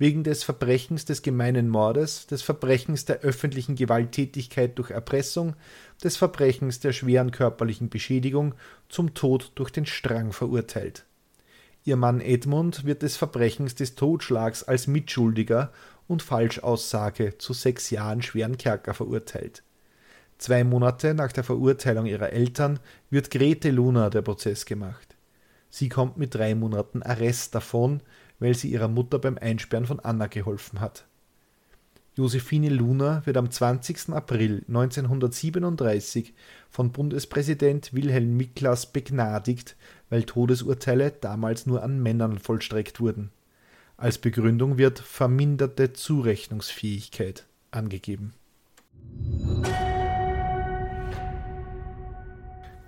wegen 0.00 0.24
des 0.24 0.44
Verbrechens 0.44 1.04
des 1.04 1.20
gemeinen 1.20 1.68
Mordes, 1.68 2.26
des 2.26 2.40
Verbrechens 2.40 3.04
der 3.04 3.20
öffentlichen 3.20 3.76
Gewalttätigkeit 3.76 4.78
durch 4.78 4.90
Erpressung, 4.90 5.54
des 6.02 6.16
Verbrechens 6.16 6.80
der 6.80 6.94
schweren 6.94 7.30
körperlichen 7.32 7.90
Beschädigung 7.90 8.54
zum 8.88 9.12
Tod 9.12 9.52
durch 9.56 9.70
den 9.70 9.84
Strang 9.84 10.32
verurteilt. 10.32 11.04
Ihr 11.84 11.96
Mann 11.96 12.22
Edmund 12.22 12.86
wird 12.86 13.02
des 13.02 13.18
Verbrechens 13.18 13.74
des 13.74 13.94
Totschlags 13.94 14.62
als 14.62 14.86
Mitschuldiger 14.86 15.70
und 16.08 16.22
Falschaussage 16.22 17.36
zu 17.36 17.52
sechs 17.52 17.90
Jahren 17.90 18.22
schweren 18.22 18.56
Kerker 18.56 18.94
verurteilt. 18.94 19.62
Zwei 20.38 20.64
Monate 20.64 21.12
nach 21.12 21.32
der 21.32 21.44
Verurteilung 21.44 22.06
ihrer 22.06 22.32
Eltern 22.32 22.80
wird 23.10 23.30
Grete 23.30 23.70
Luna 23.70 24.08
der 24.08 24.22
Prozess 24.22 24.64
gemacht. 24.64 25.09
Sie 25.70 25.88
kommt 25.88 26.18
mit 26.18 26.34
drei 26.34 26.54
Monaten 26.54 27.02
Arrest 27.02 27.54
davon, 27.54 28.00
weil 28.40 28.54
sie 28.54 28.70
ihrer 28.70 28.88
Mutter 28.88 29.18
beim 29.18 29.38
Einsperren 29.38 29.86
von 29.86 30.00
Anna 30.00 30.26
geholfen 30.26 30.80
hat. 30.80 31.04
Josephine 32.16 32.68
Luna 32.68 33.24
wird 33.24 33.36
am 33.36 33.50
20. 33.50 34.10
April 34.10 34.64
1937 34.66 36.34
von 36.68 36.90
Bundespräsident 36.90 37.94
Wilhelm 37.94 38.36
Miklas 38.36 38.92
begnadigt, 38.92 39.76
weil 40.10 40.24
Todesurteile 40.24 41.12
damals 41.12 41.66
nur 41.66 41.82
an 41.82 42.02
Männern 42.02 42.38
vollstreckt 42.38 43.00
wurden. 43.00 43.30
Als 43.96 44.18
Begründung 44.18 44.76
wird 44.76 44.98
verminderte 44.98 45.92
Zurechnungsfähigkeit 45.92 47.46
angegeben. 47.70 48.34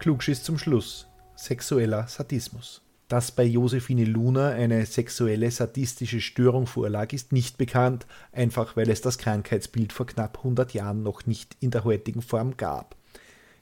Klugschiss 0.01 0.43
zum 0.43 0.59
Schluss. 0.59 1.07
Sexueller 1.43 2.07
Sadismus. 2.07 2.83
Dass 3.09 3.33
bei 3.33 3.43
Josephine 3.43 4.05
Luna 4.05 4.51
eine 4.51 4.87
sexuelle 4.87 5.51
sadistische 5.51 6.21
Störung 6.21 6.69
vorlag, 6.69 7.13
ist 7.13 7.33
nicht 7.33 7.59
bekannt, 7.59 8.07
einfach 8.31 8.77
weil 8.77 8.89
es 8.89 9.01
das 9.01 9.19
Krankheitsbild 9.19 9.93
vor 9.93 10.07
knapp 10.07 10.39
100 10.39 10.73
Jahren 10.73 11.03
noch 11.03 11.27
nicht 11.27 11.57
in 11.59 11.73
der 11.73 11.83
heutigen 11.83 12.23
Form 12.23 12.57
gab. 12.57 12.95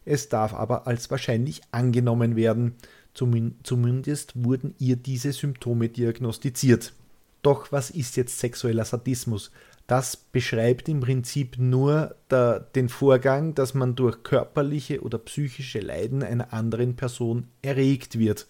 Es 0.04 0.28
darf 0.28 0.52
aber 0.52 0.86
als 0.86 1.10
wahrscheinlich 1.10 1.62
angenommen 1.70 2.36
werden, 2.36 2.74
zumindest 3.14 4.44
wurden 4.44 4.74
ihr 4.78 4.96
diese 4.96 5.32
Symptome 5.32 5.88
diagnostiziert. 5.88 6.92
Doch 7.40 7.72
was 7.72 7.88
ist 7.88 8.18
jetzt 8.18 8.40
sexueller 8.40 8.84
Sadismus? 8.84 9.52
Das 9.90 10.16
beschreibt 10.16 10.88
im 10.88 11.00
Prinzip 11.00 11.59
nur 11.59 12.14
der, 12.31 12.61
den 12.61 12.88
Vorgang, 12.88 13.57
dass 13.57 13.74
man 13.74 13.96
durch 13.96 14.22
körperliche 14.22 15.03
oder 15.03 15.18
psychische 15.18 15.81
Leiden 15.81 16.22
einer 16.22 16.53
anderen 16.53 16.94
Person 16.94 17.48
erregt 17.61 18.16
wird. 18.16 18.46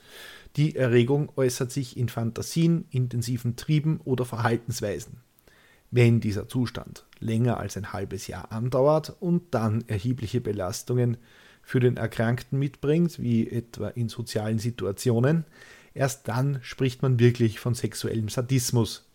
Die 0.57 0.76
Erregung 0.76 1.33
äußert 1.37 1.72
sich 1.72 1.96
in 1.96 2.11
Fantasien, 2.11 2.85
intensiven 2.90 3.57
Trieben 3.57 4.03
oder 4.05 4.26
Verhaltensweisen. 4.26 5.22
Wenn 5.90 6.20
dieser 6.20 6.46
Zustand 6.46 7.07
länger 7.20 7.57
als 7.57 7.79
ein 7.79 7.94
halbes 7.94 8.26
Jahr 8.26 8.53
andauert 8.53 9.16
und 9.18 9.55
dann 9.55 9.83
erhebliche 9.87 10.42
Belastungen 10.42 11.16
für 11.62 11.81
den 11.81 11.96
Erkrankten 11.96 12.59
mitbringt, 12.59 13.18
wie 13.18 13.48
etwa 13.48 13.88
in 13.88 14.11
sozialen 14.11 14.59
Situationen, 14.59 15.46
erst 15.94 16.29
dann 16.29 16.59
spricht 16.61 17.00
man 17.00 17.18
wirklich 17.18 17.61
von 17.61 17.72
sexuellem 17.72 18.29
Sadismus. 18.29 19.10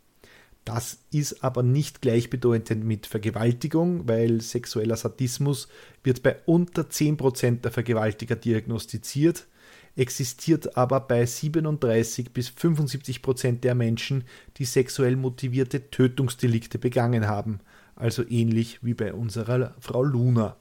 Das 0.65 0.97
ist 1.12 1.43
aber 1.43 1.63
nicht 1.63 2.01
gleichbedeutend 2.01 2.84
mit 2.84 3.06
Vergewaltigung, 3.06 4.08
weil 4.08 4.41
sexueller 4.41 4.97
Sadismus 4.97 5.67
wird 6.04 6.23
bei 6.23 6.38
unter 6.45 6.84
10% 6.84 7.62
der 7.62 7.71
Vergewaltiger 7.71 8.36
diagnostiziert 8.36 9.47
existiert 9.95 10.78
aber 10.78 10.99
bei 10.99 11.25
37 11.25 12.32
bis 12.32 12.49
75 12.49 13.21
Prozent 13.21 13.63
der 13.63 13.75
Menschen, 13.75 14.25
die 14.58 14.65
sexuell 14.65 15.15
motivierte 15.15 15.89
Tötungsdelikte 15.89 16.78
begangen 16.78 17.28
haben, 17.28 17.60
also 17.95 18.23
ähnlich 18.28 18.80
wie 18.84 18.93
bei 18.93 19.13
unserer 19.13 19.73
Frau 19.80 20.04
Luna. 20.04 20.58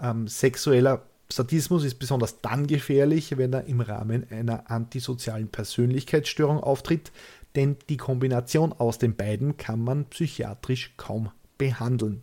Ähm, 0.00 0.28
sexueller 0.28 1.02
Sadismus 1.32 1.84
ist 1.84 1.96
besonders 1.96 2.40
dann 2.40 2.66
gefährlich, 2.66 3.36
wenn 3.36 3.52
er 3.52 3.64
im 3.66 3.80
Rahmen 3.80 4.26
einer 4.30 4.68
antisozialen 4.70 5.48
Persönlichkeitsstörung 5.48 6.58
auftritt, 6.60 7.12
denn 7.56 7.76
die 7.88 7.96
Kombination 7.96 8.72
aus 8.72 8.98
den 8.98 9.16
beiden 9.16 9.56
kann 9.56 9.82
man 9.82 10.06
psychiatrisch 10.06 10.94
kaum 10.96 11.30
behandeln. 11.58 12.22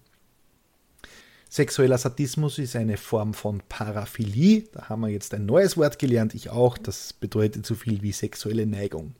Sexueller 1.49 1.97
Sadismus 1.97 2.59
ist 2.59 2.75
eine 2.75 2.97
Form 2.97 3.33
von 3.33 3.61
Paraphilie. 3.69 4.65
Da 4.73 4.89
haben 4.89 5.01
wir 5.01 5.09
jetzt 5.09 5.33
ein 5.33 5.45
neues 5.45 5.77
Wort 5.77 5.97
gelernt, 5.97 6.35
ich 6.35 6.49
auch. 6.49 6.77
Das 6.77 7.13
bedeutet 7.13 7.65
so 7.65 7.75
viel 7.75 8.01
wie 8.01 8.11
sexuelle 8.11 8.65
Neigung. 8.65 9.15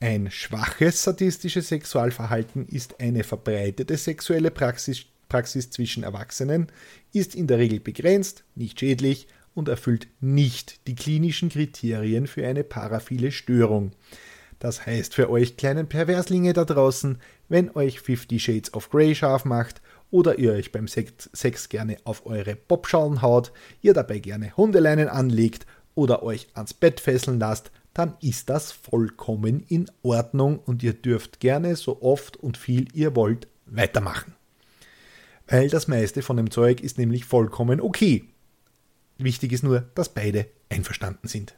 Ein 0.00 0.30
schwaches 0.30 1.02
sadistisches 1.02 1.68
Sexualverhalten 1.68 2.66
ist 2.66 3.00
eine 3.00 3.24
verbreitete 3.24 3.96
sexuelle 3.96 4.50
Praxis, 4.50 5.04
Praxis 5.28 5.70
zwischen 5.70 6.02
Erwachsenen, 6.02 6.68
ist 7.12 7.34
in 7.34 7.46
der 7.46 7.58
Regel 7.58 7.80
begrenzt, 7.80 8.44
nicht 8.54 8.78
schädlich 8.80 9.26
und 9.54 9.68
erfüllt 9.68 10.08
nicht 10.20 10.86
die 10.86 10.94
klinischen 10.94 11.48
Kriterien 11.48 12.26
für 12.26 12.46
eine 12.46 12.62
paraphile 12.62 13.32
Störung. 13.32 13.92
Das 14.58 14.86
heißt 14.86 15.14
für 15.14 15.30
euch 15.30 15.56
kleinen 15.56 15.88
Perverslinge 15.88 16.52
da 16.52 16.64
draußen, 16.64 17.18
wenn 17.48 17.70
euch 17.76 18.00
Fifty 18.00 18.40
Shades 18.40 18.74
of 18.74 18.90
Grey 18.90 19.14
scharf 19.14 19.44
macht 19.44 19.80
oder 20.10 20.38
ihr 20.38 20.52
euch 20.52 20.72
beim 20.72 20.88
Sex 20.88 21.68
gerne 21.68 21.96
auf 22.04 22.26
eure 22.26 22.56
Popschalen 22.56 23.22
haut, 23.22 23.52
ihr 23.82 23.94
dabei 23.94 24.18
gerne 24.18 24.56
Hundeleinen 24.56 25.08
anlegt 25.08 25.66
oder 25.94 26.22
euch 26.22 26.48
ans 26.54 26.74
Bett 26.74 27.00
fesseln 27.00 27.38
lasst, 27.38 27.70
dann 27.94 28.16
ist 28.20 28.48
das 28.48 28.72
vollkommen 28.72 29.64
in 29.68 29.90
Ordnung 30.02 30.58
und 30.58 30.82
ihr 30.82 30.92
dürft 30.92 31.40
gerne 31.40 31.76
so 31.76 32.02
oft 32.02 32.36
und 32.36 32.56
viel 32.56 32.86
ihr 32.94 33.16
wollt 33.16 33.48
weitermachen. 33.66 34.34
Weil 35.46 35.68
das 35.68 35.88
meiste 35.88 36.22
von 36.22 36.36
dem 36.36 36.50
Zeug 36.50 36.80
ist 36.80 36.98
nämlich 36.98 37.24
vollkommen 37.24 37.80
okay. 37.80 38.24
Wichtig 39.18 39.52
ist 39.52 39.64
nur, 39.64 39.80
dass 39.94 40.10
beide 40.10 40.46
einverstanden 40.68 41.26
sind. 41.26 41.56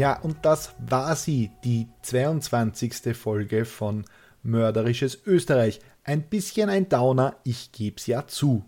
Ja, 0.00 0.18
und 0.18 0.38
das 0.46 0.74
war 0.78 1.14
sie, 1.14 1.50
die 1.62 1.86
22. 2.00 3.14
Folge 3.14 3.66
von 3.66 4.06
mörderisches 4.42 5.26
Österreich. 5.26 5.82
Ein 6.04 6.22
bisschen 6.22 6.70
ein 6.70 6.88
Downer, 6.88 7.36
ich 7.44 7.70
geb's 7.70 8.06
ja 8.06 8.26
zu. 8.26 8.64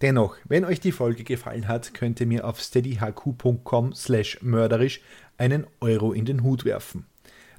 Dennoch, 0.00 0.38
wenn 0.44 0.64
euch 0.64 0.80
die 0.80 0.92
Folge 0.92 1.22
gefallen 1.22 1.68
hat, 1.68 1.92
könnt 1.92 2.18
ihr 2.18 2.26
mir 2.26 2.46
auf 2.46 2.62
steadyhq.com 2.62 3.92
slash 3.92 4.38
mörderisch 4.40 5.02
einen 5.36 5.66
Euro 5.82 6.14
in 6.14 6.24
den 6.24 6.42
Hut 6.42 6.64
werfen. 6.64 7.04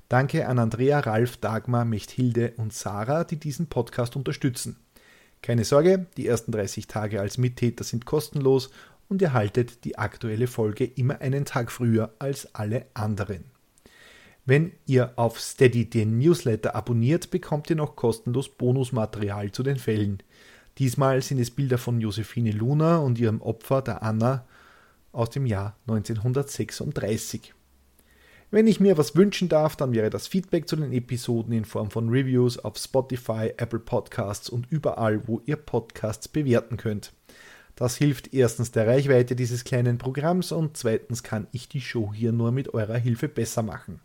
Danke 0.09 0.47
an 0.47 0.57
Andrea, 0.57 0.99
Ralf, 1.01 1.37
Dagmar, 1.37 1.85
Mechthilde 1.85 2.53
und 2.57 2.73
Sarah, 2.73 3.23
die 3.23 3.37
diesen 3.37 3.67
Podcast 3.67 4.15
unterstützen. 4.15 4.77
Keine 5.43 5.63
Sorge, 5.63 6.07
die 6.17 6.25
ersten 6.25 6.51
30 6.51 6.87
Tage 6.87 7.21
als 7.21 7.37
Mittäter 7.37 7.83
sind 7.83 8.07
kostenlos 8.07 8.71
und 9.09 9.21
ihr 9.21 9.33
haltet 9.33 9.83
die 9.85 9.97
aktuelle 9.97 10.47
Folge 10.47 10.85
immer 10.85 11.21
einen 11.21 11.45
Tag 11.45 11.71
früher 11.71 12.13
als 12.19 12.53
alle 12.55 12.85
anderen. 12.93 13.45
Wenn 14.45 14.73
ihr 14.85 15.13
auf 15.15 15.39
Steady 15.39 15.89
den 15.89 16.19
Newsletter 16.19 16.75
abonniert, 16.75 17.31
bekommt 17.31 17.69
ihr 17.69 17.75
noch 17.75 17.95
kostenlos 17.95 18.49
Bonusmaterial 18.49 19.51
zu 19.51 19.63
den 19.63 19.77
Fällen. 19.77 20.21
Diesmal 20.77 21.21
sind 21.21 21.39
es 21.39 21.51
Bilder 21.51 21.77
von 21.77 21.99
Josephine 21.99 22.51
Luna 22.51 22.97
und 22.97 23.17
ihrem 23.17 23.41
Opfer, 23.41 23.81
der 23.81 24.03
Anna, 24.03 24.45
aus 25.11 25.31
dem 25.31 25.45
Jahr 25.45 25.77
1936. 25.87 27.53
Wenn 28.51 28.67
ich 28.67 28.79
mir 28.79 28.97
was 28.97 29.15
wünschen 29.15 29.49
darf, 29.49 29.75
dann 29.75 29.93
wäre 29.93 30.09
das 30.09 30.27
Feedback 30.27 30.69
zu 30.69 30.75
den 30.75 30.93
Episoden 30.93 31.51
in 31.51 31.65
Form 31.65 31.89
von 31.89 32.09
Reviews 32.09 32.59
auf 32.59 32.77
Spotify, 32.77 33.53
Apple 33.57 33.79
Podcasts 33.79 34.49
und 34.49 34.67
überall, 34.69 35.27
wo 35.27 35.41
ihr 35.45 35.55
Podcasts 35.55 36.27
bewerten 36.27 36.77
könnt. 36.77 37.13
Das 37.75 37.97
hilft 37.97 38.33
erstens 38.33 38.71
der 38.71 38.87
Reichweite 38.87 39.35
dieses 39.35 39.65
kleinen 39.65 39.97
Programms 39.97 40.51
und 40.51 40.77
zweitens 40.77 41.23
kann 41.23 41.47
ich 41.51 41.67
die 41.67 41.81
Show 41.81 42.13
hier 42.13 42.31
nur 42.31 42.51
mit 42.51 42.73
eurer 42.73 42.97
Hilfe 42.97 43.27
besser 43.27 43.63
machen. 43.63 43.99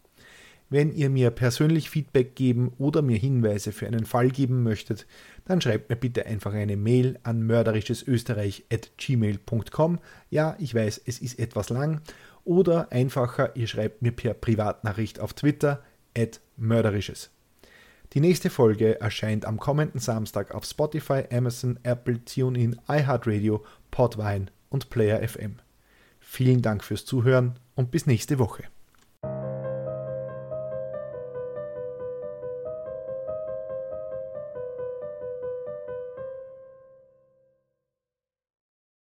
Wenn 0.72 0.92
ihr 0.92 1.10
mir 1.10 1.30
persönlich 1.30 1.90
Feedback 1.90 2.36
geben 2.36 2.70
oder 2.78 3.02
mir 3.02 3.18
Hinweise 3.18 3.72
für 3.72 3.88
einen 3.88 4.06
Fall 4.06 4.30
geben 4.30 4.62
möchtet, 4.62 5.04
dann 5.44 5.60
schreibt 5.60 5.90
mir 5.90 5.96
bitte 5.96 6.26
einfach 6.26 6.52
eine 6.52 6.76
Mail 6.76 7.18
an 7.24 7.42
mörderischesösterreich.gmail.com. 7.42 9.98
Ja, 10.30 10.54
ich 10.60 10.72
weiß, 10.72 11.02
es 11.06 11.18
ist 11.18 11.40
etwas 11.40 11.70
lang. 11.70 12.02
Oder 12.44 12.92
einfacher, 12.92 13.56
ihr 13.56 13.66
schreibt 13.66 14.02
mir 14.02 14.12
per 14.12 14.34
Privatnachricht 14.34 15.18
auf 15.18 15.34
Twitter 15.34 15.82
at 16.16 16.40
mörderisches. 16.56 17.30
Die 18.12 18.20
nächste 18.20 18.50
Folge 18.50 19.00
erscheint 19.00 19.44
am 19.44 19.58
kommenden 19.58 20.00
Samstag 20.00 20.52
auf 20.52 20.64
Spotify, 20.64 21.22
Amazon, 21.30 21.78
Apple, 21.84 22.24
TuneIn, 22.24 22.80
iHeartRadio, 22.88 23.64
Podvine 23.92 24.46
und 24.68 24.90
Player 24.90 25.26
FM. 25.26 25.60
Vielen 26.18 26.60
Dank 26.60 26.82
fürs 26.82 27.04
Zuhören 27.04 27.60
und 27.76 27.92
bis 27.92 28.06
nächste 28.06 28.40
Woche. 28.40 28.64